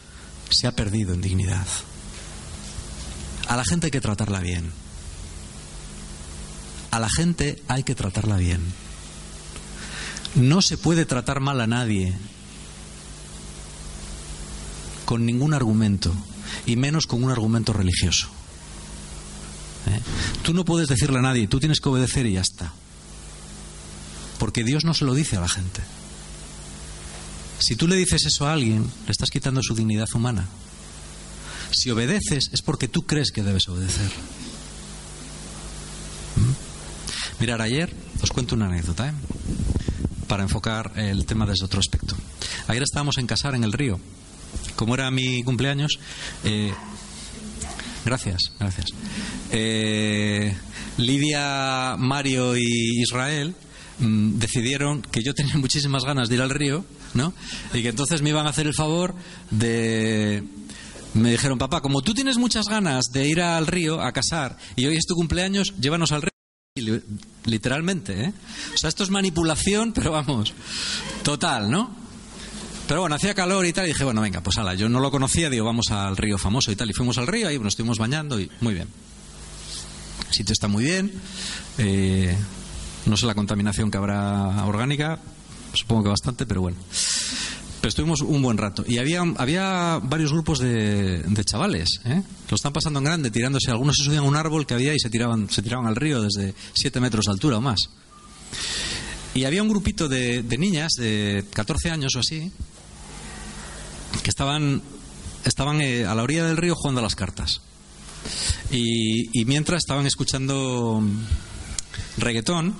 se 0.50 0.66
ha 0.66 0.72
perdido 0.72 1.14
en 1.14 1.20
dignidad. 1.20 1.66
A 3.48 3.56
la 3.56 3.64
gente 3.64 3.86
hay 3.86 3.90
que 3.90 4.00
tratarla 4.00 4.40
bien. 4.40 4.70
A 6.90 7.00
la 7.00 7.08
gente 7.08 7.62
hay 7.68 7.82
que 7.82 7.94
tratarla 7.94 8.36
bien. 8.36 8.60
No 10.34 10.62
se 10.62 10.78
puede 10.78 11.06
tratar 11.06 11.40
mal 11.40 11.60
a 11.60 11.66
nadie 11.66 12.14
con 15.04 15.26
ningún 15.26 15.54
argumento, 15.54 16.14
y 16.66 16.76
menos 16.76 17.06
con 17.06 17.24
un 17.24 17.30
argumento 17.30 17.72
religioso. 17.72 18.28
¿Eh? 19.86 20.00
Tú 20.42 20.54
no 20.54 20.64
puedes 20.64 20.88
decirle 20.88 21.18
a 21.18 21.22
nadie, 21.22 21.48
tú 21.48 21.58
tienes 21.58 21.80
que 21.80 21.88
obedecer 21.88 22.26
y 22.26 22.34
ya 22.34 22.42
está. 22.42 22.72
Porque 24.40 24.64
Dios 24.64 24.84
no 24.84 24.94
se 24.94 25.04
lo 25.04 25.14
dice 25.14 25.36
a 25.36 25.40
la 25.40 25.48
gente. 25.48 25.82
Si 27.58 27.76
tú 27.76 27.86
le 27.86 27.96
dices 27.96 28.24
eso 28.24 28.46
a 28.46 28.54
alguien, 28.54 28.90
le 29.04 29.12
estás 29.12 29.30
quitando 29.30 29.62
su 29.62 29.74
dignidad 29.74 30.08
humana. 30.14 30.48
Si 31.70 31.90
obedeces 31.90 32.48
es 32.52 32.62
porque 32.62 32.88
tú 32.88 33.02
crees 33.02 33.30
que 33.30 33.42
debes 33.42 33.68
obedecer. 33.68 34.10
¿Mm? 36.36 37.40
Mirar, 37.40 37.60
ayer 37.60 37.94
os 38.22 38.30
cuento 38.30 38.54
una 38.54 38.66
anécdota, 38.66 39.10
¿eh? 39.10 39.12
para 40.26 40.42
enfocar 40.42 40.92
el 40.96 41.26
tema 41.26 41.44
desde 41.44 41.66
otro 41.66 41.80
aspecto. 41.80 42.16
Ayer 42.66 42.82
estábamos 42.82 43.18
en 43.18 43.26
Casar, 43.26 43.54
en 43.54 43.64
el 43.64 43.72
río, 43.72 44.00
como 44.74 44.94
era 44.94 45.10
mi 45.10 45.42
cumpleaños, 45.42 45.98
eh, 46.44 46.72
gracias, 48.06 48.52
gracias. 48.58 48.86
Eh, 49.50 50.56
Lidia, 50.96 51.96
Mario 51.98 52.56
y 52.56 53.02
Israel 53.02 53.54
mm, 54.00 54.38
decidieron 54.38 55.02
que 55.02 55.22
yo 55.22 55.34
tenía 55.34 55.54
muchísimas 55.58 56.04
ganas 56.04 56.28
de 56.28 56.34
ir 56.34 56.42
al 56.42 56.50
río, 56.50 56.84
¿no? 57.14 57.32
Y 57.72 57.82
que 57.82 57.88
entonces 57.88 58.22
me 58.22 58.30
iban 58.30 58.46
a 58.46 58.50
hacer 58.50 58.66
el 58.66 58.74
favor 58.74 59.14
de 59.50 60.42
me 61.14 61.32
dijeron, 61.32 61.58
papá, 61.58 61.80
como 61.80 62.02
tú 62.02 62.14
tienes 62.14 62.38
muchas 62.38 62.68
ganas 62.68 63.06
de 63.12 63.28
ir 63.28 63.40
al 63.40 63.66
río 63.66 64.00
a 64.00 64.12
casar 64.12 64.56
y 64.76 64.86
hoy 64.86 64.96
es 64.96 65.06
tu 65.06 65.14
cumpleaños, 65.14 65.74
llévanos 65.80 66.12
al 66.12 66.22
río. 66.22 66.30
Literalmente, 67.44 68.26
¿eh? 68.26 68.32
O 68.74 68.78
sea, 68.78 68.88
esto 68.88 69.02
es 69.02 69.10
manipulación, 69.10 69.92
pero 69.94 70.12
vamos, 70.12 70.54
total, 71.22 71.70
¿no? 71.70 71.96
Pero 72.86 73.02
bueno, 73.02 73.16
hacía 73.16 73.34
calor 73.34 73.66
y 73.66 73.72
tal, 73.72 73.84
y 73.86 73.88
dije, 73.88 74.04
bueno, 74.04 74.20
venga, 74.20 74.40
pues 74.40 74.58
ala, 74.58 74.74
yo 74.74 74.88
no 74.88 75.00
lo 75.00 75.10
conocía, 75.10 75.50
digo, 75.50 75.64
vamos 75.64 75.90
al 75.90 76.16
río 76.16 76.38
famoso 76.38 76.72
y 76.72 76.76
tal, 76.76 76.90
y 76.90 76.92
fuimos 76.92 77.18
al 77.18 77.26
río, 77.26 77.48
ahí 77.48 77.58
nos 77.58 77.74
estuvimos 77.74 77.98
bañando 77.98 78.40
y 78.40 78.50
muy 78.60 78.74
bien. 78.74 78.88
El 80.28 80.34
sitio 80.34 80.52
está 80.52 80.68
muy 80.68 80.84
bien, 80.84 81.12
eh, 81.78 82.36
no 83.10 83.16
sé 83.16 83.26
la 83.26 83.34
contaminación 83.34 83.90
que 83.90 83.98
habrá 83.98 84.64
orgánica, 84.64 85.18
supongo 85.74 86.04
que 86.04 86.08
bastante, 86.10 86.46
pero 86.46 86.62
bueno. 86.62 86.78
Pero 87.80 87.88
estuvimos 87.88 88.20
un 88.20 88.42
buen 88.42 88.58
rato. 88.58 88.84
Y 88.86 88.98
había, 88.98 89.22
había 89.36 90.00
varios 90.02 90.32
grupos 90.32 90.58
de, 90.58 91.24
chavales, 91.44 92.00
¿eh? 92.04 92.22
Lo 92.50 92.54
están 92.54 92.72
pasando 92.72 92.98
en 92.98 93.04
grande, 93.04 93.30
tirándose. 93.30 93.70
Algunos 93.70 93.96
se 93.96 94.04
subían 94.04 94.24
a 94.24 94.26
un 94.26 94.36
árbol 94.36 94.66
que 94.66 94.74
había 94.74 94.94
y 94.94 94.98
se 94.98 95.08
tiraban, 95.08 95.48
se 95.48 95.62
tiraban 95.62 95.86
al 95.86 95.96
río 95.96 96.20
desde 96.20 96.54
7 96.74 97.00
metros 97.00 97.24
de 97.24 97.32
altura 97.32 97.58
o 97.58 97.60
más. 97.60 97.90
Y 99.34 99.44
había 99.44 99.62
un 99.62 99.68
grupito 99.68 100.08
de, 100.08 100.42
de 100.42 100.58
niñas 100.58 100.92
de 100.98 101.44
14 101.54 101.90
años 101.90 102.14
o 102.16 102.20
así, 102.20 102.52
que 104.22 104.30
estaban, 104.30 104.82
estaban 105.44 105.80
eh, 105.80 106.04
a 106.04 106.14
la 106.14 106.22
orilla 106.22 106.44
del 106.44 106.56
río 106.56 106.74
jugando 106.74 107.00
a 107.00 107.02
las 107.02 107.14
cartas. 107.14 107.62
Y, 108.70 109.44
mientras 109.46 109.78
estaban 109.78 110.06
escuchando 110.06 111.02
reggaetón, 112.18 112.74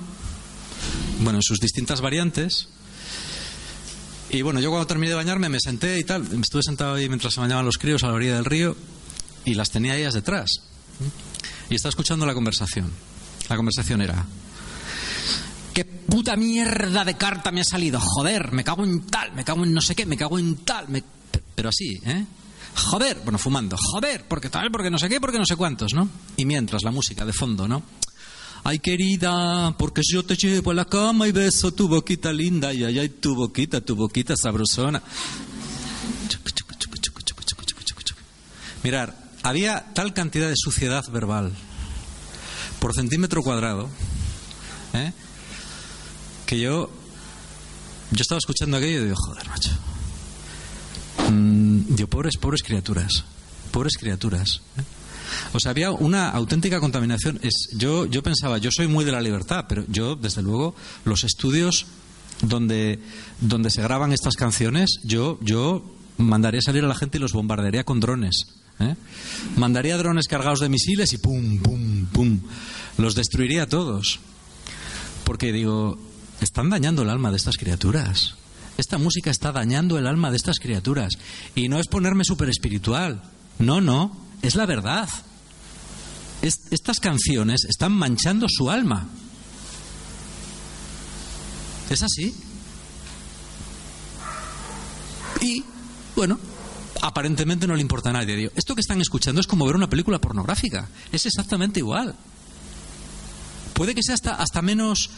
bueno, 1.20 1.38
en 1.38 1.42
sus 1.42 1.60
distintas 1.60 2.00
variantes. 2.00 2.68
Y 4.30 4.42
bueno, 4.42 4.60
yo 4.60 4.70
cuando 4.70 4.86
terminé 4.86 5.10
de 5.10 5.16
bañarme 5.16 5.48
me 5.48 5.58
senté 5.60 5.98
y 5.98 6.04
tal, 6.04 6.26
estuve 6.40 6.62
sentado 6.62 6.94
ahí 6.94 7.08
mientras 7.08 7.34
se 7.34 7.40
bañaban 7.40 7.64
los 7.64 7.78
críos 7.78 8.04
a 8.04 8.08
la 8.08 8.14
orilla 8.14 8.36
del 8.36 8.44
río 8.44 8.76
y 9.44 9.54
las 9.54 9.70
tenía 9.70 9.96
ellas 9.96 10.14
detrás. 10.14 10.50
Y 11.68 11.74
estaba 11.74 11.90
escuchando 11.90 12.26
la 12.26 12.34
conversación. 12.34 12.90
La 13.48 13.56
conversación 13.56 14.00
era, 14.00 14.24
¿Qué 15.72 15.84
puta 15.84 16.36
mierda 16.36 17.04
de 17.04 17.16
carta 17.16 17.50
me 17.52 17.60
ha 17.60 17.64
salido? 17.64 18.00
Joder, 18.00 18.52
me 18.52 18.64
cago 18.64 18.84
en 18.84 19.02
tal, 19.06 19.32
me 19.32 19.44
cago 19.44 19.64
en 19.64 19.72
no 19.72 19.80
sé 19.80 19.94
qué, 19.94 20.04
me 20.04 20.16
cago 20.16 20.38
en 20.38 20.56
tal, 20.56 20.88
me 20.88 21.02
pero 21.54 21.68
así, 21.68 22.00
¿eh? 22.04 22.26
Joder, 22.74 23.20
bueno, 23.22 23.38
fumando, 23.38 23.76
joder, 23.78 24.24
porque 24.26 24.48
tal, 24.48 24.70
porque 24.70 24.90
no 24.90 24.98
sé 24.98 25.08
qué, 25.08 25.20
porque 25.20 25.38
no 25.38 25.44
sé 25.44 25.56
cuántos, 25.56 25.92
¿no? 25.92 26.08
Y 26.36 26.44
mientras 26.44 26.82
la 26.82 26.90
música 26.90 27.24
de 27.24 27.32
fondo, 27.32 27.68
¿no? 27.68 27.82
Ay, 28.62 28.78
querida, 28.78 29.74
porque 29.78 30.02
yo 30.04 30.22
te 30.22 30.36
llevo 30.36 30.70
a 30.70 30.74
la 30.74 30.84
cama 30.84 31.26
y 31.26 31.32
beso 31.32 31.72
tu 31.72 31.88
boquita 31.88 32.32
linda, 32.32 32.72
y 32.74 32.84
ay, 32.84 32.98
ay, 32.98 33.08
tu 33.08 33.34
boquita, 33.34 33.80
tu 33.80 33.96
boquita 33.96 34.34
sabrosona. 34.36 35.02
Mirar, 38.82 39.16
había 39.42 39.92
tal 39.94 40.14
cantidad 40.14 40.48
de 40.48 40.54
suciedad 40.56 41.04
verbal 41.10 41.52
por 42.78 42.94
centímetro 42.94 43.42
cuadrado, 43.42 43.90
¿eh? 44.94 45.12
que 46.46 46.58
yo, 46.58 46.90
yo 48.10 48.22
estaba 48.22 48.38
escuchando 48.38 48.78
aquello 48.78 49.00
y 49.00 49.04
digo, 49.04 49.16
joder, 49.16 49.46
macho, 49.48 49.70
Mm, 51.30 51.94
pobres, 52.08 52.36
pobres 52.38 52.62
criaturas, 52.62 53.24
pobres 53.70 53.96
criaturas. 53.98 54.62
¿eh? 54.78 54.82
O 55.52 55.60
sea, 55.60 55.70
había 55.70 55.90
una 55.90 56.30
auténtica 56.30 56.80
contaminación. 56.80 57.38
Es, 57.42 57.70
yo, 57.76 58.06
yo 58.06 58.22
pensaba, 58.22 58.58
yo 58.58 58.70
soy 58.72 58.88
muy 58.88 59.04
de 59.04 59.12
la 59.12 59.20
libertad, 59.20 59.66
pero 59.68 59.84
yo, 59.88 60.16
desde 60.16 60.42
luego, 60.42 60.74
los 61.04 61.24
estudios 61.24 61.86
donde, 62.42 62.98
donde 63.40 63.70
se 63.70 63.82
graban 63.82 64.12
estas 64.12 64.34
canciones, 64.34 65.00
yo, 65.04 65.38
yo 65.42 65.84
mandaría 66.18 66.62
salir 66.62 66.84
a 66.84 66.88
la 66.88 66.94
gente 66.94 67.18
y 67.18 67.20
los 67.20 67.32
bombardearía 67.32 67.84
con 67.84 68.00
drones. 68.00 68.46
¿eh? 68.78 68.96
Mandaría 69.56 69.96
drones 69.96 70.28
cargados 70.28 70.60
de 70.60 70.68
misiles 70.68 71.12
y 71.12 71.18
pum, 71.18 71.58
pum, 71.58 72.06
pum. 72.06 72.40
Los 72.98 73.14
destruiría 73.14 73.64
a 73.64 73.68
todos. 73.68 74.20
Porque 75.24 75.52
digo, 75.52 75.98
están 76.40 76.70
dañando 76.70 77.02
el 77.02 77.10
alma 77.10 77.30
de 77.30 77.36
estas 77.36 77.56
criaturas. 77.56 78.34
Esta 78.76 78.98
música 78.98 79.30
está 79.30 79.52
dañando 79.52 79.98
el 79.98 80.06
alma 80.06 80.30
de 80.30 80.36
estas 80.36 80.58
criaturas. 80.58 81.12
Y 81.54 81.68
no 81.68 81.78
es 81.78 81.86
ponerme 81.86 82.24
súper 82.24 82.48
espiritual. 82.48 83.22
No, 83.58 83.80
no, 83.80 84.16
es 84.42 84.54
la 84.54 84.66
verdad. 84.66 85.08
estas 86.42 87.00
canciones 87.00 87.64
están 87.64 87.92
manchando 87.92 88.46
su 88.48 88.70
alma. 88.70 89.08
Es 91.90 92.02
así. 92.02 92.34
Y, 95.40 95.64
bueno, 96.14 96.38
aparentemente 97.02 97.66
no 97.66 97.74
le 97.74 97.82
importa 97.82 98.10
a 98.10 98.12
nadie. 98.12 98.50
esto 98.54 98.74
que 98.74 98.80
están 98.80 99.00
escuchando 99.00 99.40
es 99.40 99.46
como 99.46 99.66
ver 99.66 99.76
una 99.76 99.88
película 99.88 100.20
pornográfica. 100.20 100.88
Es 101.12 101.26
exactamente 101.26 101.80
igual. 101.80 102.14
Puede 103.74 103.94
que 103.94 104.02
sea 104.02 104.14
hasta, 104.14 104.34
hasta 104.34 104.60
menos, 104.62 105.10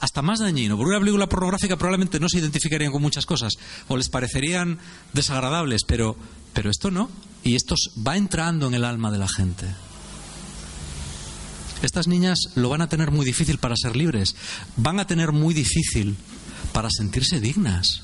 hasta, 0.00 0.22
más 0.22 0.40
dañino. 0.40 0.76
Porque 0.76 0.90
una 0.90 1.00
película 1.00 1.28
pornográfica 1.28 1.76
probablemente 1.76 2.20
no 2.20 2.28
se 2.28 2.38
identificarían 2.38 2.92
con 2.92 3.02
muchas 3.02 3.26
cosas 3.26 3.54
o 3.88 3.96
les 3.96 4.08
parecerían 4.08 4.78
desagradables, 5.14 5.82
pero, 5.86 6.16
pero 6.52 6.70
esto 6.70 6.90
no. 6.90 7.08
Y 7.44 7.54
esto 7.54 7.74
va 8.06 8.16
entrando 8.16 8.66
en 8.66 8.74
el 8.74 8.84
alma 8.84 9.10
de 9.10 9.18
la 9.18 9.28
gente. 9.28 9.66
Estas 11.82 12.08
niñas 12.08 12.38
lo 12.56 12.68
van 12.68 12.82
a 12.82 12.88
tener 12.88 13.10
muy 13.10 13.24
difícil 13.24 13.58
para 13.58 13.76
ser 13.76 13.94
libres. 13.94 14.34
Van 14.76 14.98
a 14.98 15.06
tener 15.06 15.32
muy 15.32 15.54
difícil 15.54 16.16
para 16.72 16.90
sentirse 16.90 17.40
dignas. 17.40 18.02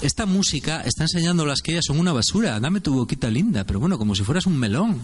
Esta 0.00 0.24
música 0.24 0.80
está 0.80 1.04
enseñándolas 1.04 1.60
que 1.60 1.72
ellas 1.72 1.84
son 1.86 1.98
una 1.98 2.12
basura. 2.12 2.58
Dame 2.58 2.80
tu 2.80 2.94
boquita 2.94 3.28
linda, 3.28 3.64
pero 3.64 3.78
bueno, 3.78 3.98
como 3.98 4.14
si 4.14 4.24
fueras 4.24 4.46
un 4.46 4.56
melón. 4.56 5.00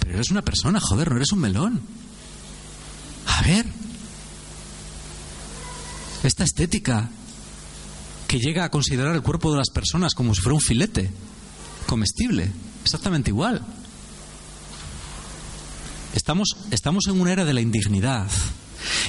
Pero 0.00 0.14
eres 0.14 0.30
una 0.30 0.42
persona, 0.42 0.78
joder, 0.80 1.10
no 1.10 1.16
eres 1.16 1.32
un 1.32 1.40
melón. 1.40 1.80
A 3.26 3.42
ver, 3.42 3.66
esta 6.22 6.44
estética 6.44 7.10
que 8.28 8.38
llega 8.38 8.64
a 8.64 8.70
considerar 8.70 9.14
el 9.14 9.22
cuerpo 9.22 9.50
de 9.50 9.58
las 9.58 9.70
personas 9.70 10.14
como 10.14 10.34
si 10.34 10.40
fuera 10.40 10.54
un 10.54 10.60
filete 10.60 11.10
comestible, 11.86 12.50
exactamente 12.82 13.30
igual. 13.30 13.62
Estamos, 16.14 16.56
estamos 16.70 17.06
en 17.08 17.20
una 17.20 17.32
era 17.32 17.44
de 17.44 17.54
la 17.54 17.60
indignidad, 17.60 18.26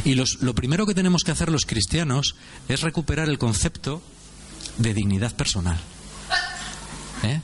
Y 0.03 0.15
lo 0.15 0.55
primero 0.55 0.85
que 0.85 0.93
tenemos 0.93 1.23
que 1.23 1.31
hacer 1.31 1.51
los 1.51 1.65
cristianos 1.65 2.35
es 2.67 2.81
recuperar 2.81 3.29
el 3.29 3.37
concepto 3.37 4.01
de 4.77 4.93
dignidad 4.93 5.35
personal. 5.35 5.77
¿Eh? 7.23 7.41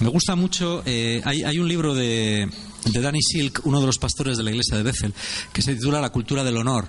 Me 0.00 0.08
gusta 0.08 0.36
mucho, 0.36 0.82
eh, 0.86 1.20
hay, 1.24 1.58
un 1.58 1.68
libro 1.68 1.94
de, 1.94 2.48
de 2.84 3.00
Danny 3.00 3.22
Silk, 3.22 3.60
uno 3.64 3.80
de 3.80 3.86
los 3.86 3.98
pastores 3.98 4.36
de 4.36 4.42
la 4.42 4.50
iglesia 4.50 4.76
de 4.76 4.82
Bethel, 4.82 5.14
que 5.52 5.62
se 5.62 5.74
titula 5.74 6.00
La 6.00 6.10
cultura 6.10 6.44
del 6.44 6.56
honor. 6.56 6.86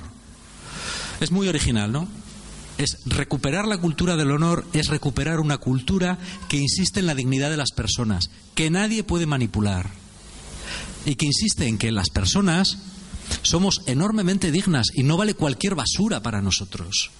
Es 1.20 1.32
muy 1.32 1.48
original, 1.48 1.92
¿no? 1.92 2.08
Es 2.78 2.98
recuperar 3.06 3.68
la 3.68 3.78
cultura 3.78 4.16
del 4.18 4.32
honor, 4.32 4.66
es 4.74 4.88
recuperar 4.88 5.40
una 5.40 5.58
cultura 5.58 6.18
que 6.50 6.58
insiste 6.58 7.00
en 7.00 7.06
la 7.06 7.16
dignidad 7.16 7.50
de 7.50 7.58
las 7.58 7.72
personas, 7.72 8.30
que 8.54 8.70
nadie 8.70 9.04
puede 9.04 9.26
manipular, 9.26 9.92
y 11.06 11.16
que 11.16 11.26
insiste 11.26 11.68
en 11.68 11.78
que 11.78 11.92
las 11.92 12.10
personas 12.10 12.80
somos 13.44 13.82
enormemente 13.86 14.52
dignas 14.52 14.88
y 14.94 15.04
no 15.04 15.18
vale 15.18 15.34
cualquier 15.36 15.76
basura 15.76 16.22
para 16.22 16.42
nosotros. 16.42 17.12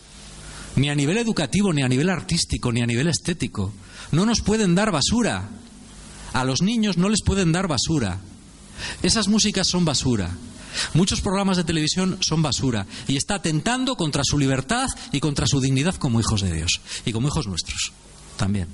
Ni 0.76 0.90
a 0.90 0.96
nivel 0.96 1.18
educativo, 1.18 1.72
ni 1.72 1.84
a 1.84 1.88
nivel 1.88 2.10
artístico, 2.10 2.72
ni 2.72 2.82
a 2.82 2.86
nivel 2.86 3.08
estético. 3.08 3.74
No 4.12 4.26
nos 4.26 4.42
pueden 4.42 4.76
dar 4.76 4.92
basura. 4.92 5.50
A 6.34 6.44
los 6.44 6.62
niños 6.62 6.98
no 6.98 7.08
les 7.08 7.22
pueden 7.24 7.54
dar 7.54 7.68
basura. 7.68 8.20
Esas 9.02 9.30
músicas 9.30 9.68
son 9.68 9.86
basura. 9.86 10.36
Muchos 10.94 11.22
programas 11.22 11.58
de 11.58 11.64
televisión 11.64 12.18
son 12.22 12.42
basura 12.42 12.86
y 13.08 13.18
está 13.18 13.36
atentando 13.36 13.96
contra 13.96 14.24
su 14.24 14.38
libertad 14.38 14.88
y 15.12 15.20
contra 15.20 15.48
su 15.48 15.60
dignidad 15.62 15.96
como 15.96 16.20
hijos 16.20 16.42
de 16.42 16.54
Dios 16.54 16.82
y 17.06 17.12
como 17.12 17.28
hijos 17.28 17.48
nuestros 17.48 17.92
también. 18.38 18.68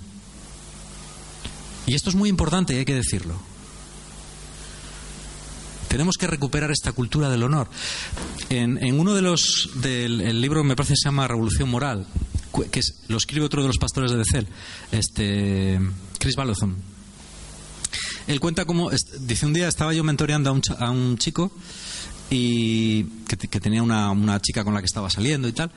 Y 1.86 1.96
esto 1.96 2.10
es 2.10 2.16
muy 2.16 2.30
importante 2.30 2.74
y 2.74 2.78
hay 2.78 2.86
que 2.86 2.96
decirlo. 2.96 3.36
Tenemos 5.88 6.16
que 6.18 6.28
recuperar 6.28 6.72
esta 6.72 6.94
cultura 6.94 7.30
del 7.30 7.44
honor. 7.44 7.68
En, 8.50 8.98
uno 8.98 9.14
de 9.14 9.22
los 9.22 9.70
del 9.76 10.40
libro 10.40 10.64
me 10.64 10.76
parece 10.76 10.94
que 10.94 11.00
se 11.04 11.08
llama 11.10 11.28
Revolución 11.28 11.70
Moral, 11.70 12.08
que 12.72 12.82
lo 13.10 13.18
escribe 13.18 13.46
otro 13.46 13.62
de 13.62 13.68
los 13.68 13.78
pastores 13.78 14.12
de 14.12 14.18
Decel, 14.18 14.48
este 14.92 15.80
Chris 16.18 16.36
Balotham. 16.36 16.78
Él 18.28 18.40
cuenta 18.40 18.66
cómo 18.66 18.90
dice 19.20 19.46
un 19.46 19.54
día 19.54 19.68
estaba 19.68 19.94
yo 19.94 20.04
mentoreando 20.04 20.50
a 20.50 20.54
un, 20.54 20.62
a 20.80 20.92
un 20.92 21.18
chico 21.18 21.52
y 22.30 23.04
que, 23.28 23.60
tenía 23.60 23.84
una, 23.84 24.12
una 24.12 24.40
chica 24.40 24.64
con 24.64 24.74
la 24.74 24.80
que 24.80 24.86
estaba 24.86 25.10
saliendo 25.10 25.48
y 25.48 25.52
tal 25.52 25.72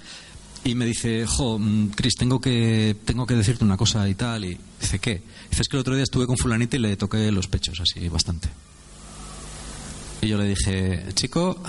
y 0.65 0.75
me 0.75 0.87
dice, 0.87 1.27
jo, 1.27 1.59
mm, 1.59 1.91
Chris, 1.91 2.15
tengo 2.17 2.41
que, 2.41 2.97
tengo 3.05 3.27
que 3.27 3.35
decirte 3.35 3.65
una 3.65 3.77
cosa 3.77 4.09
y 4.09 4.15
tal. 4.15 4.47
Y 4.47 4.59
dice, 4.81 4.99
¿qué? 4.99 5.23
Dice, 5.51 5.63
que 5.65 5.77
el 5.77 5.81
otro 5.81 5.95
día 5.95 6.05
estuve 6.05 6.27
con 6.27 6.39
fulanita 6.39 6.77
y 6.77 6.81
le 6.81 6.97
toqué 6.97 7.31
los 7.31 7.49
pechos 7.49 7.81
así 7.81 8.09
bastante. 8.09 8.49
Y 10.23 10.29
yo 10.29 10.39
le 10.39 10.47
dije, 10.47 11.05
chico, 11.15 11.63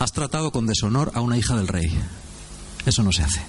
has 0.00 0.12
tratado 0.12 0.50
con 0.50 0.66
deshonor 0.66 1.12
a 1.14 1.20
una 1.20 1.38
hija 1.38 1.56
del 1.56 1.68
rey. 1.68 1.96
Eso 2.84 3.04
no 3.04 3.12
se 3.12 3.22
hace. 3.22 3.40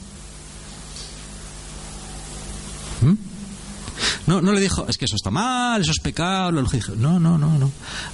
No, 4.32 4.40
no 4.40 4.54
le 4.54 4.62
dijo, 4.62 4.88
es 4.88 4.98
que 4.98 5.04
eso 5.04 5.18
está 5.18 5.30
mal, 5.30 5.82
eso 5.82 5.92
es 5.92 6.00
pecado. 6.00 6.54
No, 6.54 7.20
no, 7.20 7.38
no, 7.38 7.60
no. 7.60 7.70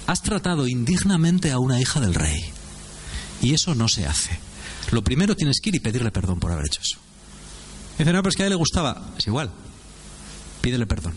Has 0.08 0.23
tratado 0.23 0.67
indignamente 0.67 1.51
a 1.51 1.60
una 1.60 1.80
hija 1.80 1.99
del 1.99 2.15
rey. 2.15 2.43
Y 3.39 3.53
eso 3.53 3.75
no 3.75 3.88
se 3.88 4.08
hace. 4.08 4.39
Lo 4.89 5.03
primero 5.03 5.36
tienes 5.36 5.60
que 5.62 5.69
ir 5.69 5.75
y 5.75 5.80
pedirle 5.80 6.10
perdón 6.10 6.39
por 6.39 6.51
haber 6.51 6.65
hecho 6.65 6.82
eso. 6.82 6.97
Dice, 7.99 8.12
no, 8.12 8.23
pero 8.23 8.30
es 8.30 8.36
que 8.36 8.41
a 8.41 8.45
él 8.47 8.49
le 8.49 8.56
gustaba. 8.56 9.12
Es 9.15 9.27
igual. 9.27 9.51
Pídele 10.60 10.88
perdón. 10.88 11.13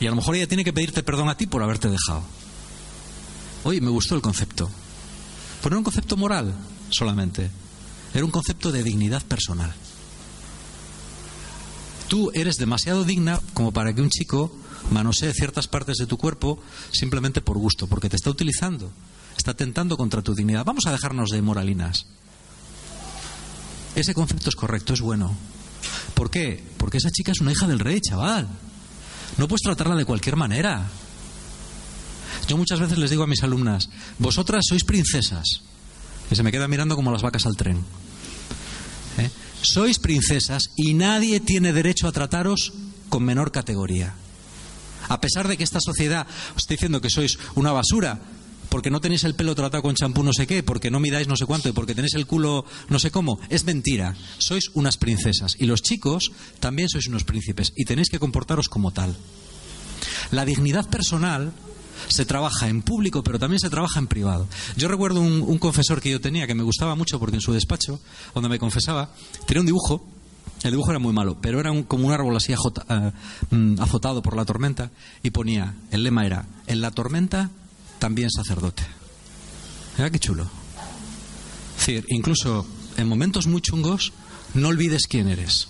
Y 0.00 0.06
a 0.08 0.10
lo 0.10 0.16
mejor 0.16 0.34
ella 0.34 0.48
tiene 0.48 0.64
que 0.64 0.72
pedirte 0.72 1.04
perdón 1.04 1.28
a 1.28 1.36
ti 1.36 1.46
por 1.46 1.62
haberte 1.62 1.88
dejado. 1.88 2.24
Oye, 3.62 3.80
me 3.80 3.90
gustó 3.90 4.16
el 4.16 4.22
concepto. 4.22 4.68
Pero 5.62 5.70
no 5.70 5.74
era 5.74 5.78
un 5.78 5.84
concepto 5.84 6.16
moral 6.16 6.52
solamente. 6.90 7.48
Era 8.12 8.24
un 8.24 8.32
concepto 8.32 8.72
de 8.72 8.82
dignidad 8.82 9.22
personal. 9.22 9.72
Tú 12.08 12.30
eres 12.34 12.56
demasiado 12.56 13.04
digna 13.04 13.40
como 13.52 13.72
para 13.72 13.92
que 13.92 14.00
un 14.00 14.08
chico 14.08 14.50
manosee 14.90 15.32
ciertas 15.34 15.68
partes 15.68 15.98
de 15.98 16.06
tu 16.06 16.16
cuerpo 16.16 16.58
simplemente 16.90 17.42
por 17.42 17.58
gusto, 17.58 17.86
porque 17.86 18.08
te 18.08 18.16
está 18.16 18.30
utilizando, 18.30 18.90
está 19.36 19.54
tentando 19.54 19.96
contra 19.96 20.22
tu 20.22 20.34
dignidad. 20.34 20.64
Vamos 20.64 20.86
a 20.86 20.92
dejarnos 20.92 21.30
de 21.30 21.42
moralinas. 21.42 22.06
Ese 23.94 24.14
concepto 24.14 24.48
es 24.48 24.56
correcto, 24.56 24.94
es 24.94 25.00
bueno. 25.00 25.36
¿Por 26.14 26.30
qué? 26.30 26.64
Porque 26.78 26.98
esa 26.98 27.10
chica 27.10 27.32
es 27.32 27.40
una 27.40 27.52
hija 27.52 27.66
del 27.66 27.78
rey, 27.78 28.00
chaval. 28.00 28.48
No 29.36 29.46
puedes 29.46 29.62
tratarla 29.62 29.94
de 29.94 30.04
cualquier 30.04 30.36
manera. 30.36 30.88
Yo 32.48 32.56
muchas 32.56 32.80
veces 32.80 32.96
les 32.96 33.10
digo 33.10 33.22
a 33.22 33.26
mis 33.26 33.42
alumnas, 33.42 33.90
vosotras 34.18 34.64
sois 34.66 34.84
princesas. 34.84 35.62
Y 36.30 36.36
se 36.36 36.42
me 36.42 36.52
queda 36.52 36.68
mirando 36.68 36.96
como 36.96 37.12
las 37.12 37.22
vacas 37.22 37.44
al 37.44 37.56
tren. 37.56 37.84
¿Eh? 39.18 39.30
Sois 39.62 39.98
princesas 39.98 40.70
y 40.76 40.94
nadie 40.94 41.40
tiene 41.40 41.72
derecho 41.72 42.08
a 42.08 42.12
trataros 42.12 42.72
con 43.08 43.24
menor 43.24 43.52
categoría. 43.52 44.14
A 45.08 45.20
pesar 45.20 45.48
de 45.48 45.56
que 45.56 45.64
esta 45.64 45.80
sociedad 45.80 46.26
os 46.54 46.62
está 46.62 46.74
diciendo 46.74 47.00
que 47.00 47.10
sois 47.10 47.38
una 47.54 47.72
basura, 47.72 48.20
porque 48.68 48.90
no 48.90 49.00
tenéis 49.00 49.24
el 49.24 49.34
pelo 49.34 49.54
tratado 49.54 49.82
con 49.82 49.94
champú 49.94 50.22
no 50.22 50.32
sé 50.32 50.46
qué, 50.46 50.62
porque 50.62 50.90
no 50.90 51.00
midáis 51.00 51.28
no 51.28 51.36
sé 51.36 51.46
cuánto 51.46 51.68
y 51.68 51.72
porque 51.72 51.94
tenéis 51.94 52.14
el 52.14 52.26
culo 52.26 52.64
no 52.88 52.98
sé 52.98 53.10
cómo, 53.10 53.40
es 53.48 53.64
mentira. 53.64 54.14
Sois 54.38 54.70
unas 54.74 54.96
princesas 54.96 55.56
y 55.58 55.66
los 55.66 55.82
chicos 55.82 56.32
también 56.60 56.88
sois 56.88 57.08
unos 57.08 57.24
príncipes 57.24 57.72
y 57.76 57.84
tenéis 57.84 58.10
que 58.10 58.18
comportaros 58.18 58.68
como 58.68 58.92
tal. 58.92 59.16
La 60.30 60.44
dignidad 60.44 60.88
personal 60.88 61.52
se 62.08 62.24
trabaja 62.24 62.68
en 62.68 62.82
público, 62.82 63.22
pero 63.22 63.38
también 63.38 63.60
se 63.60 63.70
trabaja 63.70 63.98
en 63.98 64.06
privado. 64.06 64.46
Yo 64.76 64.88
recuerdo 64.88 65.20
un, 65.20 65.58
confesor 65.58 66.00
que 66.00 66.10
yo 66.10 66.20
tenía 66.20 66.46
que 66.46 66.54
me 66.54 66.62
gustaba 66.62 66.94
mucho 66.94 67.18
porque 67.18 67.36
en 67.36 67.40
su 67.40 67.52
despacho, 67.52 68.00
donde 68.34 68.48
me 68.48 68.58
confesaba, 68.58 69.10
tenía 69.46 69.60
un 69.60 69.66
dibujo. 69.66 70.06
El 70.62 70.72
dibujo 70.72 70.90
era 70.90 70.98
muy 70.98 71.12
malo, 71.12 71.38
pero 71.40 71.60
era 71.60 71.70
como 71.84 72.08
un 72.08 72.12
árbol 72.12 72.36
así 72.36 72.52
eh, 72.52 73.12
mm, 73.50 73.80
azotado 73.80 74.22
por 74.22 74.34
la 74.36 74.44
tormenta 74.44 74.90
y 75.22 75.30
ponía, 75.30 75.74
el 75.92 76.02
lema 76.02 76.26
era, 76.26 76.46
en 76.66 76.80
la 76.80 76.90
tormenta 76.90 77.50
también 77.98 78.30
sacerdote. 78.30 78.84
Mira 79.96 80.10
qué 80.10 80.18
chulo. 80.18 80.48
Es 81.78 81.86
decir, 81.86 82.04
incluso 82.08 82.66
en 82.96 83.08
momentos 83.08 83.46
muy 83.46 83.60
chungos, 83.60 84.12
no 84.54 84.68
olvides 84.68 85.06
quién 85.06 85.28
eres. 85.28 85.68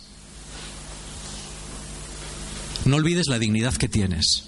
No 2.84 2.96
olvides 2.96 3.26
la 3.26 3.38
dignidad 3.38 3.74
que 3.74 3.88
tienes. 3.88 4.44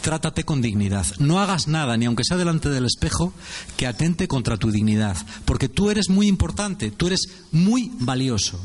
Trátate 0.00 0.44
con 0.44 0.62
dignidad. 0.62 1.06
No 1.18 1.40
hagas 1.40 1.68
nada, 1.68 1.96
ni 1.96 2.06
aunque 2.06 2.24
sea 2.24 2.36
delante 2.36 2.68
del 2.68 2.86
espejo, 2.86 3.32
que 3.76 3.86
atente 3.86 4.28
contra 4.28 4.56
tu 4.56 4.70
dignidad. 4.70 5.16
Porque 5.44 5.68
tú 5.68 5.90
eres 5.90 6.08
muy 6.08 6.26
importante, 6.26 6.90
tú 6.90 7.06
eres 7.08 7.28
muy 7.52 7.92
valioso. 7.98 8.60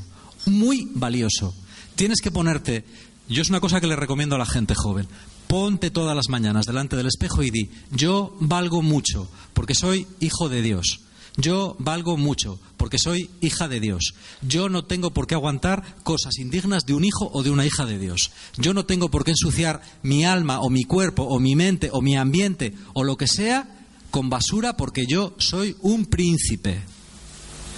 Muy 0.46 0.90
valioso. 0.94 1.56
Tienes 1.96 2.22
que 2.22 2.32
ponerte. 2.32 2.86
Yo 3.28 3.42
es 3.42 3.50
una 3.50 3.60
cosa 3.60 3.82
que 3.82 3.88
le 3.88 3.96
recomiendo 3.96 4.36
a 4.36 4.40
la 4.40 4.46
gente 4.46 4.76
joven. 4.76 5.08
Ponte 5.48 5.92
todas 5.92 6.16
las 6.16 6.30
mañanas 6.30 6.66
delante 6.66 6.96
del 6.96 7.08
espejo 7.08 7.44
y 7.44 7.52
di, 7.52 7.70
yo 7.92 8.36
valgo 8.40 8.82
mucho 8.82 9.30
porque 9.54 9.76
soy 9.76 10.08
hijo 10.20 10.50
de 10.50 10.62
Dios. 10.62 11.05
Yo 11.38 11.76
valgo 11.80 12.16
mucho 12.18 12.60
porque 12.78 12.98
soy 12.98 13.30
hija 13.42 13.68
de 13.68 13.80
Dios. 13.80 14.14
Yo 14.42 14.70
no 14.70 14.86
tengo 14.86 15.12
por 15.12 15.28
qué 15.28 15.36
aguantar 15.36 15.84
cosas 16.04 16.38
indignas 16.38 16.86
de 16.86 16.94
un 16.94 17.04
hijo 17.04 17.30
o 17.34 17.44
de 17.44 17.52
una 17.52 17.66
hija 17.66 17.86
de 17.86 17.98
Dios. 17.98 18.32
Yo 18.58 18.74
no 18.74 18.86
tengo 18.86 19.10
por 19.10 19.26
qué 19.26 19.32
ensuciar 19.32 19.82
mi 20.02 20.24
alma 20.24 20.62
o 20.62 20.70
mi 20.70 20.86
cuerpo 20.86 21.24
o 21.24 21.40
mi 21.40 21.56
mente 21.56 21.90
o 21.92 22.02
mi 22.02 22.16
ambiente 22.16 22.74
o 22.94 23.04
lo 23.04 23.18
que 23.18 23.28
sea 23.28 23.68
con 24.12 24.30
basura 24.30 24.78
porque 24.78 25.06
yo 25.08 25.36
soy 25.38 25.76
un 25.82 26.06
príncipe 26.06 26.82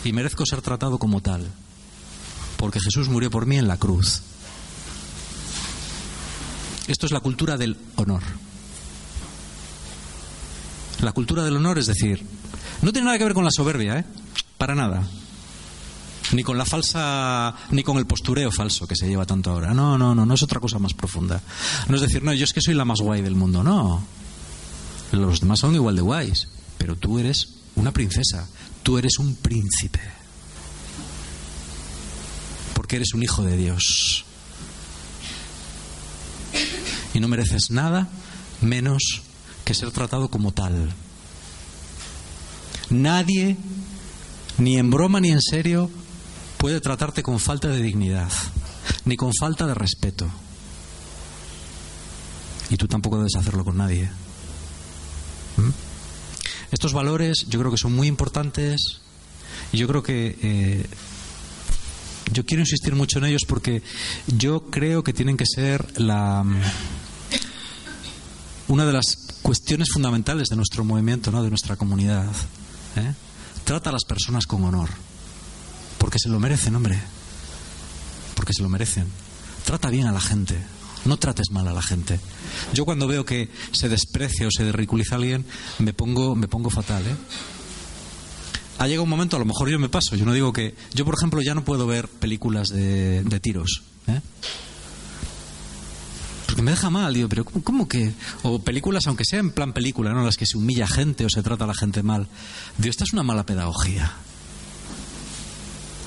y 0.04 0.13
merezco 0.13 0.46
ser 0.46 0.62
tratado 0.62 1.00
como 1.00 1.22
tal. 1.22 1.48
Porque 2.58 2.80
Jesús 2.80 3.10
murió 3.10 3.32
por 3.32 3.46
mí 3.46 3.58
en 3.58 3.67
la 3.67 3.78
cruz. 3.78 4.22
Esto 6.88 7.06
es 7.06 7.12
la 7.12 7.20
cultura 7.20 7.58
del 7.58 7.76
honor. 7.96 8.22
La 11.02 11.12
cultura 11.12 11.43
del 11.43 11.58
honor, 11.58 11.78
es 11.78 11.88
decir, 11.88 12.24
no 12.82 12.92
tiene 12.92 13.06
nada 13.06 13.18
que 13.18 13.24
ver 13.24 13.34
con 13.34 13.44
la 13.44 13.52
soberbia, 13.52 14.00
¿eh? 14.00 14.06
Para 14.58 14.76
nada. 14.76 15.04
Ni 16.34 16.44
con 16.44 16.58
la 16.58 16.66
falsa, 16.66 17.56
ni 17.72 17.84
con 17.84 17.98
el 17.98 18.06
postureo 18.06 18.52
falso 18.52 18.88
que 18.88 18.96
se 18.96 19.08
lleva 19.08 19.26
tanto 19.26 19.52
ahora. 19.52 19.74
No, 19.74 19.98
no, 19.98 20.13
no, 20.13 20.26
no 20.26 20.34
es 20.34 20.44
otra 20.44 20.60
cosa 20.60 20.78
más 20.80 20.94
profunda. 20.94 21.42
No 21.88 21.96
es 21.96 22.02
decir, 22.02 22.24
no, 22.24 22.34
yo 22.34 22.44
es 22.44 22.54
que 22.54 22.62
soy 22.62 22.74
la 22.74 22.86
más 22.86 23.00
guay 23.00 23.22
del 23.22 23.36
mundo. 23.36 23.63
No. 23.63 24.04
Los 25.12 25.40
demás 25.40 25.60
son 25.60 25.76
igual 25.76 25.96
de 25.96 26.02
guays. 26.02 26.50
Pero 26.78 26.96
tú 26.96 27.18
eres 27.18 27.48
una 27.76 27.92
princesa. 27.92 28.48
Tú 28.84 28.98
eres 28.98 29.20
un 29.20 29.36
príncipe. 29.36 30.02
Porque 32.74 32.98
eres 32.98 33.13
un 33.13 33.24
hijo 33.24 33.44
de 33.44 33.58
Dios 33.58 34.26
y 37.18 37.20
no 37.20 37.28
mereces 37.28 37.72
nada 37.72 38.08
menos 38.62 39.22
que 39.66 39.74
ser 39.74 39.92
tratado 39.92 40.30
como 40.30 40.52
tal. 40.52 40.94
Nadie, 42.89 43.58
ni 44.58 44.78
en 44.78 44.89
broma 44.89 45.19
ni 45.19 45.32
en 45.32 45.41
serio, 45.41 45.89
puede 46.58 46.82
tratarte 46.82 47.23
con 47.23 47.39
falta 47.39 47.67
de 47.67 47.82
dignidad, 47.82 48.32
ni 49.06 49.15
con 49.15 49.32
falta 49.34 49.67
de 49.67 49.73
respeto. 49.73 50.28
Y 52.69 52.78
tú 52.78 52.88
tampoco 52.88 53.17
debes 53.17 53.36
hacerlo 53.36 53.63
con 53.63 53.78
nadie. 53.78 54.10
¿Mm? 55.58 55.69
Estos 56.71 56.93
valores 56.93 57.45
yo 57.50 57.60
creo 57.60 57.71
que 57.71 57.78
son 57.78 57.95
muy 57.95 58.08
importantes 58.08 59.00
y 59.71 59.78
yo 59.78 59.88
creo 59.88 60.04
que 60.04 60.38
eh, 60.41 60.86
yo 62.32 62.45
quiero 62.45 62.62
insistir 62.62 62.93
mucho 62.95 63.19
en 63.19 63.26
ellos 63.26 63.43
porque 63.47 63.82
yo 64.28 64.65
creo 64.69 65.04
que 65.04 65.13
tienen 65.13 65.38
que 65.38 65.45
ser 65.45 66.00
la 66.00 66.43
una 68.67 68.86
de 68.86 68.93
las 68.93 69.39
cuestiones 69.41 69.89
fundamentales 69.91 70.50
de 70.50 70.58
nuestro 70.58 70.84
movimiento, 70.84 71.32
¿no? 71.32 71.41
de 71.41 71.50
nuestra 71.50 71.78
comunidad. 71.78 72.26
¿Eh? 72.97 73.13
Trata 73.63 73.89
a 73.89 73.93
las 73.93 74.03
personas 74.05 74.45
con 74.45 74.63
honor, 74.63 74.89
porque 75.97 76.19
se 76.19 76.29
lo 76.29 76.39
merecen, 76.39 76.75
hombre, 76.75 76.99
porque 78.36 78.53
se 78.53 78.63
lo 78.63 78.69
merecen. 78.69 79.07
Trata 79.65 79.89
bien 79.89 80.07
a 80.07 80.12
la 80.12 80.21
gente, 80.21 80.57
no 81.05 81.17
trates 81.17 81.51
mal 81.51 81.67
a 81.67 81.73
la 81.73 81.81
gente. 81.81 82.19
Yo 82.73 82.86
cuando 82.86 83.07
veo 83.07 83.25
que 83.25 83.49
se 83.71 83.89
desprecia 83.89 84.47
o 84.47 84.51
se 84.51 84.71
ridiculiza 84.71 85.15
a 85.15 85.17
alguien, 85.17 85.45
me 85.79 85.93
pongo, 85.93 86.36
me 86.36 86.47
pongo 86.47 86.69
fatal, 86.69 87.05
¿eh? 87.05 87.15
Ha 88.79 88.88
llegado 88.88 89.03
un 89.03 89.10
momento, 89.10 89.36
a 89.36 89.39
lo 89.39 89.45
mejor 89.45 89.69
yo 89.69 89.79
me 89.79 89.89
paso, 89.89 90.15
yo 90.15 90.23
no 90.23 90.33
digo 90.33 90.53
que... 90.53 90.75
Yo, 90.93 91.03
por 91.03 91.15
ejemplo, 91.15 91.41
ya 91.41 91.55
no 91.55 91.65
puedo 91.65 91.88
ver 91.88 92.07
películas 92.07 92.69
de, 92.69 93.23
de 93.23 93.39
tiros, 93.39 93.81
¿eh? 94.05 94.21
Me 96.62 96.72
deja 96.72 96.89
mal, 96.89 97.13
digo, 97.13 97.30
pero 97.30 97.46
¿cómo, 97.46 97.88
que...? 97.88 98.13
O 98.43 98.60
películas, 98.60 99.06
aunque 99.08 99.26
sea 99.26 99.39
en 99.39 99.52
plan 99.52 99.74
película, 99.74 100.12
¿no? 100.12 100.24
Las 100.24 100.38
que 100.38 100.46
se 100.46 100.58
humilla 100.58 100.88
gente 100.88 101.26
o 101.26 101.30
se 101.30 101.43
trata 101.43 101.65
a 101.65 101.67
la 101.67 101.76
gente 101.76 102.02
mal. 102.02 102.28
Digo, 102.78 102.89
esta 102.89 103.04
es 103.04 103.13
una 103.13 103.24
mala 103.24 103.46
pedagogía. 103.46 104.13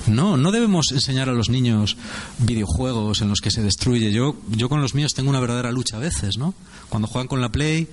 No, 0.07 0.35
no 0.35 0.51
debemos 0.51 0.91
enseñar 0.91 1.29
a 1.29 1.33
los 1.33 1.49
niños 1.49 1.95
videojuegos 2.39 3.21
en 3.21 3.29
los 3.29 3.39
que 3.39 3.51
se 3.51 3.61
destruye. 3.61 4.11
Yo, 4.11 4.35
yo 4.49 4.67
con 4.67 4.81
los 4.81 4.95
míos 4.95 5.13
tengo 5.13 5.29
una 5.29 5.39
verdadera 5.39 5.71
lucha 5.71 5.97
a 5.97 5.99
veces, 5.99 6.37
¿no? 6.37 6.53
Cuando 6.89 7.07
juegan 7.07 7.27
con 7.27 7.39
la 7.39 7.51
Play, 7.51 7.87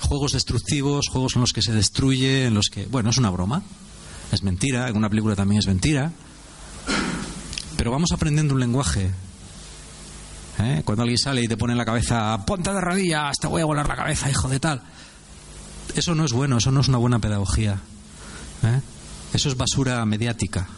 juegos 0.00 0.32
destructivos, 0.32 1.08
juegos 1.08 1.36
en 1.36 1.40
los 1.42 1.52
que 1.52 1.62
se 1.62 1.72
destruye, 1.72 2.46
en 2.46 2.54
los 2.54 2.68
que, 2.68 2.86
bueno, 2.86 3.10
es 3.10 3.18
una 3.18 3.30
broma, 3.30 3.62
es 4.32 4.42
mentira, 4.42 4.88
en 4.88 4.96
una 4.96 5.08
película 5.08 5.36
también 5.36 5.60
es 5.60 5.66
mentira, 5.66 6.12
pero 7.76 7.90
vamos 7.90 8.10
aprendiendo 8.12 8.54
un 8.54 8.60
lenguaje. 8.60 9.10
¿Eh? 10.58 10.82
Cuando 10.84 11.02
alguien 11.02 11.18
sale 11.18 11.42
y 11.42 11.48
te 11.48 11.56
pone 11.56 11.72
en 11.72 11.78
la 11.78 11.84
cabeza, 11.84 12.44
ponte 12.44 12.72
de 12.72 12.80
rodillas, 12.80 13.38
te 13.38 13.46
voy 13.46 13.62
a 13.62 13.64
volar 13.64 13.88
la 13.88 13.96
cabeza, 13.96 14.30
hijo 14.30 14.48
de 14.48 14.60
tal. 14.60 14.82
Eso 15.94 16.14
no 16.14 16.24
es 16.24 16.32
bueno, 16.32 16.58
eso 16.58 16.70
no 16.70 16.80
es 16.80 16.88
una 16.88 16.98
buena 16.98 17.18
pedagogía. 17.18 17.80
¿eh? 18.62 18.80
Eso 19.32 19.48
es 19.48 19.56
basura 19.56 20.04
mediática. 20.04 20.68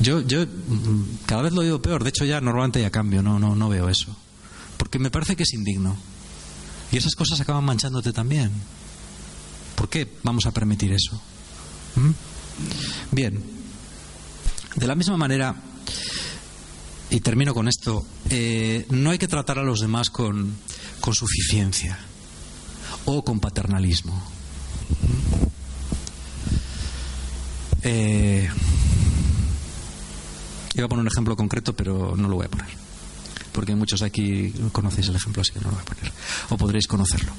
Yo, 0.00 0.22
yo 0.22 0.46
mm, 0.46 1.26
cada 1.26 1.42
vez 1.42 1.52
lo 1.52 1.62
digo 1.62 1.82
peor. 1.82 2.02
De 2.02 2.08
hecho, 2.08 2.24
ya 2.24 2.40
normalmente 2.40 2.80
ya 2.80 2.90
cambio. 2.90 3.22
No, 3.22 3.38
no, 3.38 3.54
no 3.54 3.68
veo 3.68 3.88
eso. 3.88 4.16
Porque 4.76 4.98
me 4.98 5.10
parece 5.10 5.36
que 5.36 5.42
es 5.42 5.52
indigno. 5.52 5.96
Y 6.90 6.96
esas 6.96 7.14
cosas 7.14 7.40
acaban 7.40 7.64
manchándote 7.64 8.12
también. 8.12 8.50
¿Por 9.74 9.88
qué 9.88 10.08
vamos 10.22 10.46
a 10.46 10.52
permitir 10.52 10.92
eso? 10.92 11.20
¿Mm? 11.96 12.10
Bien. 13.12 13.42
De 14.76 14.86
la 14.86 14.94
misma 14.94 15.16
manera, 15.16 15.54
y 17.10 17.20
termino 17.20 17.54
con 17.54 17.68
esto, 17.68 18.04
eh, 18.30 18.86
no 18.90 19.10
hay 19.10 19.18
que 19.18 19.28
tratar 19.28 19.58
a 19.58 19.62
los 19.62 19.80
demás 19.80 20.10
con, 20.10 20.56
con 21.00 21.14
suficiencia 21.14 21.98
o 23.04 23.24
con 23.24 23.40
paternalismo. 23.40 24.22
Eh, 27.82 28.48
Iba 30.74 30.86
a 30.86 30.88
poner 30.88 31.02
un 31.02 31.08
ejemplo 31.08 31.36
concreto, 31.36 31.74
pero 31.74 32.14
no 32.16 32.28
lo 32.28 32.36
voy 32.36 32.46
a 32.46 32.48
poner. 32.48 32.68
Porque 33.52 33.74
muchos 33.74 34.02
aquí 34.02 34.52
conocéis 34.72 35.08
el 35.08 35.16
ejemplo, 35.16 35.42
así 35.42 35.52
que 35.52 35.60
no 35.60 35.66
lo 35.66 35.72
voy 35.72 35.82
a 35.82 35.84
poner. 35.84 36.12
O 36.50 36.56
podréis 36.56 36.86
conocerlo. 36.86 37.32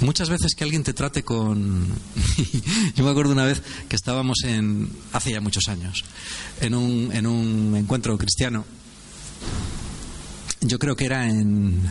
Muchas 0.00 0.28
veces 0.28 0.54
que 0.54 0.64
alguien 0.64 0.82
te 0.82 0.92
trate 0.92 1.22
con... 1.22 1.88
Yo 2.94 3.04
me 3.04 3.10
acuerdo 3.10 3.32
una 3.32 3.44
vez 3.44 3.62
que 3.88 3.96
estábamos 3.96 4.38
en... 4.44 4.90
hace 5.12 5.32
ya 5.32 5.40
muchos 5.40 5.68
años, 5.68 6.04
en 6.60 6.74
un, 6.74 7.10
en 7.12 7.26
un 7.26 7.74
encuentro 7.76 8.16
cristiano. 8.18 8.64
Yo 10.60 10.78
creo 10.78 10.96
que 10.96 11.06
era 11.06 11.28
en... 11.28 11.82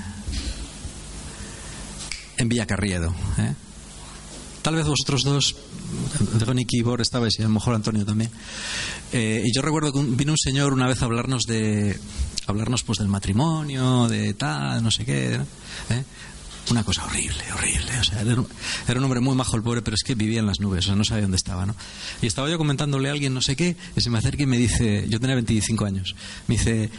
en 2.37 2.49
Villacarriedo. 2.49 3.15
¿eh? 3.39 3.55
Tal 4.61 4.75
vez 4.75 4.85
vosotros 4.85 5.23
dos 5.23 5.55
y 6.67 6.81
Bor 6.81 7.01
estabais 7.01 7.37
y 7.37 7.43
a 7.43 7.45
lo 7.45 7.51
mejor 7.51 7.75
Antonio 7.75 8.05
también. 8.05 8.31
Eh, 9.11 9.43
y 9.45 9.55
yo 9.55 9.61
recuerdo 9.61 9.93
que 9.93 10.01
vino 10.01 10.31
un 10.31 10.37
señor 10.37 10.73
una 10.73 10.87
vez 10.87 11.01
a 11.01 11.05
hablarnos 11.05 11.43
de 11.43 11.99
hablarnos 12.47 12.83
pues 12.83 12.99
del 12.99 13.07
matrimonio, 13.07 14.07
de 14.07 14.33
tal, 14.33 14.83
no 14.83 14.91
sé 14.91 15.05
qué. 15.05 15.35
¿Eh? 15.35 16.03
Una 16.71 16.83
cosa 16.83 17.05
horrible, 17.05 17.43
horrible. 17.53 17.99
O 17.99 18.03
sea, 18.03 18.21
era 18.21 18.41
un, 18.99 19.03
hombre 19.03 19.19
muy 19.19 19.35
majo 19.35 19.55
el 19.55 19.61
pobre, 19.61 19.81
pero 19.81 19.95
es 19.95 20.03
que 20.03 20.15
vivía 20.15 20.39
en 20.39 20.47
las 20.47 20.59
nubes, 20.59 20.85
o 20.85 20.87
sea, 20.87 20.95
no 20.95 21.03
sabía 21.03 21.23
dónde 21.23 21.37
estaba, 21.37 21.65
¿no? 21.65 21.75
Y 22.21 22.27
estaba 22.27 22.49
yo 22.49 22.57
comentándole 22.57 23.09
a 23.09 23.11
alguien 23.11 23.33
no 23.33 23.41
sé 23.41 23.55
qué, 23.55 23.75
y 23.95 24.01
se 24.01 24.09
me 24.09 24.17
acerca 24.17 24.43
y 24.43 24.47
me 24.47 24.57
dice, 24.57 25.05
yo 25.07 25.19
tenía 25.19 25.35
25 25.35 25.85
años, 25.85 26.15
me 26.47 26.57
dice, 26.57 26.89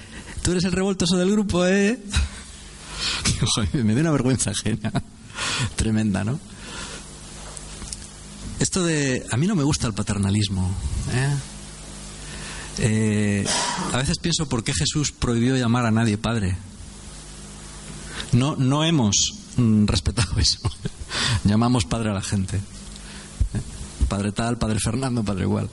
tú 0.42 0.52
eres 0.52 0.64
el 0.64 0.72
revoltoso 0.72 1.16
del 1.16 1.30
grupo, 1.32 1.66
¿eh? 1.66 1.98
me 3.72 3.92
dio 3.92 4.00
una 4.00 4.12
vergüenza 4.12 4.50
ajena, 4.50 4.92
tremenda, 5.76 6.22
¿no? 6.22 6.38
Esto 8.58 8.84
de... 8.84 9.26
A 9.30 9.36
mí 9.36 9.46
no 9.46 9.54
me 9.54 9.64
gusta 9.64 9.86
el 9.86 9.92
paternalismo. 9.92 10.70
¿eh? 11.12 11.36
Eh, 12.78 13.46
a 13.92 13.98
veces 13.98 14.18
pienso 14.18 14.48
por 14.48 14.64
qué 14.64 14.72
Jesús 14.72 15.12
prohibió 15.12 15.56
llamar 15.56 15.84
a 15.84 15.90
nadie 15.90 16.16
padre. 16.16 16.56
No, 18.32 18.56
no 18.56 18.82
hemos 18.84 19.45
respetado 19.56 20.38
eso. 20.38 20.60
Llamamos 21.44 21.84
padre 21.84 22.10
a 22.10 22.14
la 22.14 22.22
gente. 22.22 22.56
¿eh? 22.56 22.60
Padre 24.08 24.32
tal, 24.32 24.58
padre 24.58 24.78
Fernando, 24.78 25.24
padre 25.24 25.44
igual. 25.44 25.68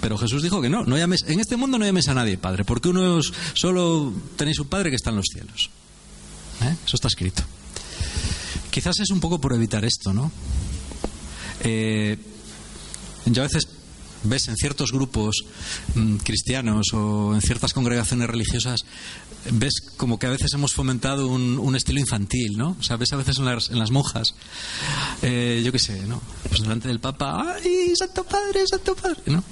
Pero 0.00 0.18
Jesús 0.18 0.42
dijo 0.42 0.60
que 0.60 0.68
no, 0.68 0.84
no 0.84 0.96
llames, 0.96 1.24
en 1.26 1.40
este 1.40 1.56
mundo 1.56 1.78
no 1.78 1.84
llames 1.84 2.08
a 2.08 2.14
nadie 2.14 2.38
padre, 2.38 2.64
porque 2.64 2.88
uno 2.88 3.20
solo 3.54 4.12
tenéis 4.36 4.58
un 4.58 4.68
padre 4.68 4.90
que 4.90 4.96
está 4.96 5.10
en 5.10 5.16
los 5.16 5.26
cielos. 5.30 5.70
Eso 6.84 6.96
está 6.96 7.08
escrito. 7.08 7.42
Quizás 8.70 8.98
es 9.00 9.10
un 9.10 9.20
poco 9.20 9.40
por 9.40 9.54
evitar 9.54 9.84
esto, 9.84 10.12
¿no? 10.12 10.30
Eh, 11.60 12.18
yo 13.26 13.42
a 13.42 13.46
veces 13.46 13.68
ves 14.28 14.48
en 14.48 14.56
ciertos 14.56 14.92
grupos 14.92 15.44
mm, 15.94 16.16
cristianos 16.16 16.86
o 16.92 17.34
en 17.34 17.40
ciertas 17.40 17.72
congregaciones 17.72 18.28
religiosas, 18.28 18.80
ves 19.52 19.80
como 19.96 20.18
que 20.18 20.26
a 20.26 20.30
veces 20.30 20.52
hemos 20.54 20.72
fomentado 20.72 21.28
un, 21.28 21.76
estilo 21.76 22.00
infantil, 22.00 22.56
¿no? 22.56 22.76
O 22.78 22.82
sea, 22.82 22.96
ves 22.96 23.12
a 23.12 23.16
veces 23.16 23.38
en 23.38 23.78
las, 23.78 23.90
monjas, 23.90 24.34
eh, 25.22 25.62
yo 25.64 25.72
qué 25.72 25.78
sé, 25.78 26.06
¿no? 26.06 26.20
Pues 26.48 26.62
delante 26.62 26.88
del 26.88 27.00
Papa, 27.00 27.56
¡ay, 27.56 27.92
Santo 27.96 28.24
Padre, 28.24 28.64
Santo 28.66 28.94
Padre! 28.96 29.20
¿No? 29.26 29.44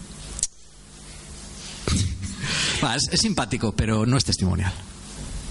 es, 3.13 3.21
simpático, 3.21 3.73
pero 3.73 4.07
no 4.07 4.17
es 4.17 4.25
testimonial. 4.25 4.73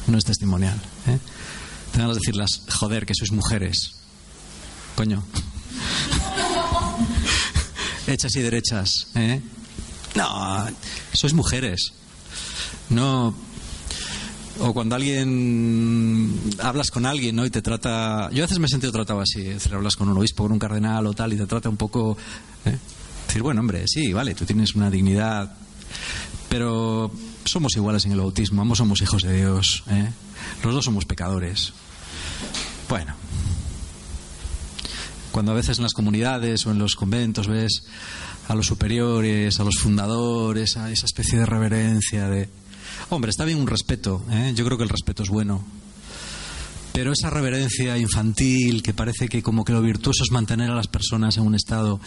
No 0.07 0.17
es 0.17 0.25
testimonial. 0.25 0.81
¿eh? 1.07 1.19
Tengo 1.93 2.09
que 2.09 2.15
decirlas, 2.15 2.63
joder, 2.69 3.05
que 3.05 3.13
sois 3.15 3.31
mujeres. 3.31 3.95
Coño 4.95 5.23
hechas 8.07 8.35
y 8.35 8.41
derechas. 8.41 9.07
¿eh? 9.15 9.41
No, 10.15 10.67
sois 11.13 11.33
mujeres. 11.33 11.93
No. 12.89 13.33
O 14.59 14.73
cuando 14.73 14.95
alguien 14.95 16.39
hablas 16.59 16.91
con 16.91 17.05
alguien, 17.05 17.35
¿no? 17.35 17.45
Y 17.45 17.49
te 17.49 17.61
trata. 17.61 18.29
Yo 18.31 18.43
a 18.43 18.45
veces 18.45 18.59
me 18.59 18.67
he 18.67 18.69
sentido 18.69 18.91
tratado 18.91 19.19
así. 19.19 19.41
Es 19.41 19.55
decir, 19.55 19.73
hablas 19.73 19.95
con 19.95 20.09
un 20.09 20.17
obispo, 20.17 20.43
con 20.43 20.51
un 20.51 20.59
cardenal 20.59 21.07
o 21.07 21.13
tal, 21.13 21.33
y 21.33 21.37
te 21.37 21.47
trata 21.47 21.69
un 21.69 21.77
poco. 21.77 22.17
¿eh? 22.65 22.77
Decir, 23.27 23.41
bueno, 23.41 23.61
hombre, 23.61 23.87
sí, 23.87 24.13
vale, 24.13 24.35
tú 24.35 24.45
tienes 24.45 24.75
una 24.75 24.91
dignidad. 24.91 25.55
Pero 26.49 27.11
somos 27.45 27.75
iguales 27.75 28.05
en 28.05 28.11
el 28.11 28.19
bautismo, 28.19 28.61
ambos 28.61 28.77
somos 28.77 29.01
hijos 29.01 29.23
de 29.23 29.37
Dios. 29.37 29.83
¿eh? 29.89 30.11
Los 30.63 30.73
dos 30.73 30.85
somos 30.85 31.05
pecadores. 31.05 31.73
Bueno, 32.87 33.15
cuando 35.33 35.51
a 35.51 35.55
veces 35.55 35.79
en 35.79 35.83
las 35.83 35.93
comunidades 35.93 36.65
o 36.67 36.71
en 36.71 36.77
los 36.77 36.95
conventos 36.95 37.47
ves 37.47 37.83
a 38.47 38.53
los 38.53 38.67
superiores, 38.67 39.59
a 39.59 39.63
los 39.63 39.79
fundadores, 39.79 40.77
a 40.77 40.91
esa 40.91 41.07
especie 41.07 41.39
de 41.39 41.45
reverencia 41.47 42.29
de... 42.29 42.47
Hombre, 43.09 43.31
está 43.31 43.43
bien 43.43 43.57
un 43.57 43.65
respeto, 43.65 44.23
¿eh? 44.29 44.53
yo 44.55 44.63
creo 44.63 44.77
que 44.77 44.83
el 44.83 44.89
respeto 44.89 45.23
es 45.23 45.29
bueno. 45.29 45.65
Pero 46.93 47.11
esa 47.11 47.31
reverencia 47.31 47.97
infantil 47.97 48.83
que 48.83 48.93
parece 48.93 49.27
que 49.27 49.41
como 49.41 49.65
que 49.65 49.73
lo 49.73 49.81
virtuoso 49.81 50.23
es 50.23 50.29
mantener 50.29 50.69
a 50.69 50.75
las 50.75 50.87
personas 50.87 51.35
en 51.37 51.43
un 51.47 51.55
estado 51.55 51.99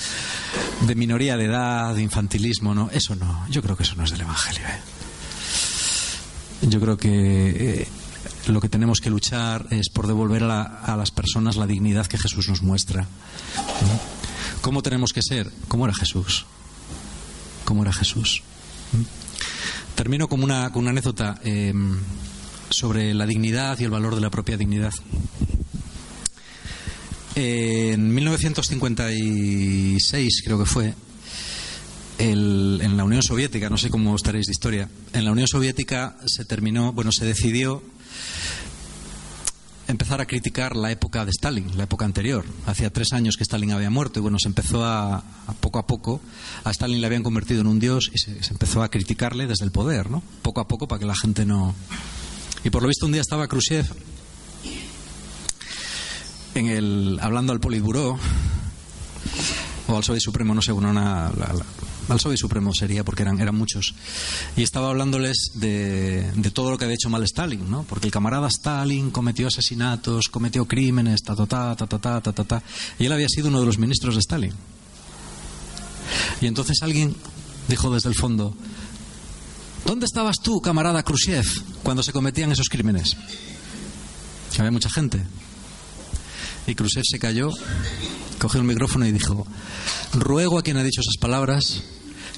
de 0.86 0.94
minoría 0.94 1.36
de 1.36 1.46
edad, 1.46 1.96
de 1.96 2.02
infantilismo, 2.02 2.76
¿no? 2.76 2.88
Eso 2.92 3.16
no, 3.16 3.44
yo 3.50 3.60
creo 3.60 3.76
que 3.76 3.82
eso 3.82 3.96
no 3.96 4.04
es 4.04 4.12
del 4.12 4.20
Evangelio. 4.20 4.62
¿eh? 4.68 4.80
Yo 6.68 6.80
creo 6.80 6.96
que 6.96 7.10
eh, 7.82 7.88
lo 8.46 8.60
que 8.60 8.68
tenemos 8.68 9.00
que 9.00 9.10
luchar 9.10 9.66
es 9.70 9.88
por 9.88 10.06
devolver 10.06 10.44
a, 10.44 10.94
las 10.96 11.10
personas 11.10 11.56
la 11.56 11.66
dignidad 11.66 12.06
que 12.06 12.18
Jesús 12.18 12.48
nos 12.48 12.62
muestra. 12.62 13.08
¿Cómo 14.60 14.82
tenemos 14.82 15.12
que 15.12 15.22
ser? 15.22 15.50
¿Cómo 15.68 15.84
era 15.84 15.94
Jesús? 15.94 16.46
¿Cómo 17.64 17.82
era 17.82 17.92
Jesús? 17.92 18.42
Termino 19.94 20.28
con 20.28 20.42
una, 20.42 20.72
con 20.72 20.82
una 20.82 20.90
anécdota 20.90 21.40
em, 21.42 21.98
sobre 22.70 23.14
la 23.14 23.26
dignidad 23.26 23.78
y 23.80 23.84
el 23.84 23.90
valor 23.90 24.14
de 24.14 24.20
la 24.20 24.30
propia 24.30 24.56
dignidad. 24.56 24.92
en 27.34 28.14
1956 28.14 30.42
creo 30.44 30.58
que 30.58 30.66
fue, 30.66 30.94
en 32.18 32.96
la 32.96 33.04
Unión 33.04 33.22
Soviética, 33.22 33.68
no 33.68 33.76
sé 33.76 33.90
cómo 33.90 34.16
estaréis 34.16 34.46
de 34.46 34.52
historia, 34.52 34.88
en 35.12 35.24
la 35.24 35.32
Unión 35.32 35.48
Soviética 35.48 36.16
se 36.26 36.44
terminó, 36.44 36.92
bueno, 36.92 37.12
se 37.12 37.26
decidió 37.26 37.82
empezar 39.88 40.20
a 40.20 40.26
criticar 40.26 40.74
la 40.74 40.90
época 40.90 41.24
de 41.24 41.30
Stalin, 41.30 41.76
la 41.76 41.84
época 41.84 42.04
anterior. 42.04 42.44
Hacía 42.66 42.90
tres 42.90 43.12
años 43.12 43.36
que 43.36 43.44
Stalin 43.44 43.72
había 43.72 43.90
muerto 43.90 44.18
y 44.18 44.22
bueno, 44.22 44.38
se 44.38 44.48
empezó 44.48 44.84
a, 44.84 45.22
poco 45.60 45.78
a 45.78 45.86
poco, 45.86 46.20
a 46.64 46.70
Stalin 46.70 47.00
le 47.00 47.06
habían 47.06 47.22
convertido 47.22 47.60
en 47.60 47.66
un 47.66 47.78
dios 47.78 48.10
y 48.12 48.18
se, 48.18 48.32
empezó 48.50 48.82
a 48.82 48.90
criticarle 48.90 49.46
desde 49.46 49.64
el 49.64 49.70
poder, 49.70 50.10
¿no? 50.10 50.22
Poco 50.42 50.60
a 50.60 50.68
poco 50.68 50.88
para 50.88 50.98
que 50.98 51.06
la 51.06 51.14
gente 51.14 51.46
no... 51.46 51.74
Y 52.64 52.70
por 52.70 52.82
lo 52.82 52.88
visto 52.88 53.06
un 53.06 53.12
día 53.12 53.20
estaba 53.20 53.46
Khrushchev 53.46 53.86
en 56.54 56.66
el, 56.68 57.18
hablando 57.20 57.52
al 57.52 57.60
Politburó 57.60 58.18
o 59.88 59.96
al 59.96 60.02
Soviet 60.02 60.22
Supremo, 60.22 60.54
no 60.54 60.62
sé, 60.62 60.72
una, 60.72 61.30
Soviet 62.18 62.38
Supremo 62.38 62.72
sería, 62.72 63.04
porque 63.04 63.22
eran, 63.22 63.54
muchos. 63.54 63.94
Y 64.56 64.62
estaba 64.62 64.90
hablándoles 64.90 65.50
de, 65.54 66.30
de, 66.34 66.50
todo 66.50 66.70
lo 66.70 66.78
que 66.78 66.84
había 66.84 66.94
hecho 66.94 67.10
mal 67.10 67.22
Stalin, 67.24 67.68
¿no? 67.68 67.82
Porque 67.82 68.06
el 68.06 68.12
camarada 68.12 68.46
Stalin 68.48 69.10
cometió 69.10 69.48
asesinatos, 69.48 70.28
cometió 70.28 70.66
crímenes, 70.66 71.22
ta, 71.22 71.34
ta, 71.34 71.46
ta, 71.46 71.74
ta, 71.74 71.86
ta, 71.86 72.20
ta, 72.20 72.32
ta, 72.32 72.44
ta. 72.44 72.62
Y 72.98 73.06
él 73.06 73.12
había 73.12 73.28
sido 73.28 73.48
uno 73.48 73.60
de 73.60 73.66
los 73.66 73.78
ministros 73.78 74.14
de 74.14 74.20
Stalin. 74.20 74.52
Y 76.40 76.46
entonces 76.46 76.78
alguien 76.82 77.14
dijo 77.68 77.92
desde 77.92 78.08
el 78.08 78.14
fondo, 78.14 78.54
¿dónde 79.84 80.06
estabas 80.06 80.36
tú, 80.40 80.60
camarada 80.60 81.02
Khrushchev, 81.02 81.46
cuando 81.82 82.02
se 82.02 82.12
cometían 82.12 82.52
esos 82.52 82.68
crímenes? 82.68 83.16
Había 84.58 84.70
mucha 84.70 84.88
gente. 84.88 85.22
Y 86.66 86.74
Khrushchev 86.74 87.04
se 87.04 87.18
cayó, 87.18 87.50
cogió 88.38 88.60
el 88.60 88.66
micrófono 88.66 89.06
y 89.06 89.12
dijo, 89.12 89.46
ruego 90.12 90.58
a 90.58 90.62
quien 90.62 90.76
ha 90.76 90.84
dicho 90.84 91.00
esas 91.00 91.16
palabras 91.20 91.82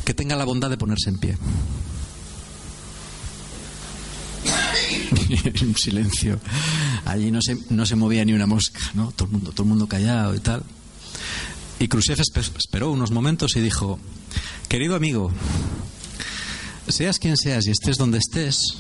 que 0.09 0.15
tenga 0.15 0.37
la 0.37 0.47
bondad 0.47 0.71
de 0.71 0.79
ponerse 0.79 1.11
en 1.11 1.19
pie. 1.19 1.37
un 5.61 5.77
silencio. 5.77 6.41
Allí 7.05 7.31
no 7.31 7.43
se, 7.43 7.59
no 7.69 7.85
se 7.85 7.95
movía 7.95 8.25
ni 8.25 8.33
una 8.33 8.47
mosca, 8.47 8.81
¿no? 8.95 9.13
Todo 9.13 9.27
el 9.27 9.33
mundo, 9.33 9.53
todo 9.53 9.65
el 9.65 9.69
mundo 9.69 9.87
callado 9.87 10.35
y 10.35 10.39
tal. 10.39 10.63
Y 11.79 11.89
Khrushchev 11.89 12.19
esperó 12.59 12.91
unos 12.91 13.11
momentos 13.11 13.55
y 13.57 13.61
dijo, 13.61 13.99
querido 14.67 14.97
amigo, 14.97 15.31
seas 16.89 17.19
quien 17.19 17.37
seas 17.37 17.67
y 17.67 17.71
estés 17.71 17.99
donde 17.99 18.17
estés, 18.17 18.79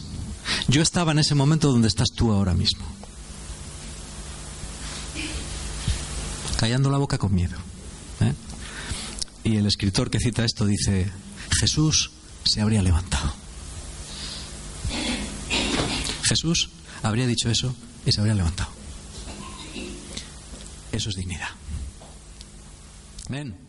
yo 0.69 0.81
estaba 0.81 1.13
en 1.13 1.19
ese 1.19 1.35
momento 1.35 1.71
donde 1.71 1.89
estás 1.89 2.09
tú 2.17 2.33
ahora 2.33 2.55
mismo. 2.55 2.87
Callando 6.57 6.89
la 6.89 6.97
boca 6.97 7.19
con 7.19 7.35
miedo. 7.35 7.68
Y 9.49 9.57
el 9.57 9.65
escritor 9.65 10.11
que 10.11 10.19
cita 10.21 10.45
esto 10.45 10.67
dice, 10.67 11.11
Jesús 11.59 12.11
se 12.45 12.61
habría 12.61 12.83
levantado. 12.83 13.33
Jesús 16.23 16.69
habría 17.03 17.27
dicho 17.27 17.49
eso 17.49 17.75
y 18.05 18.13
se 18.13 18.21
habría 18.21 18.35
levantado. 18.35 18.71
Eso 20.93 21.09
es 21.09 21.17
dignidad. 21.17 21.49
Amén. 23.29 23.68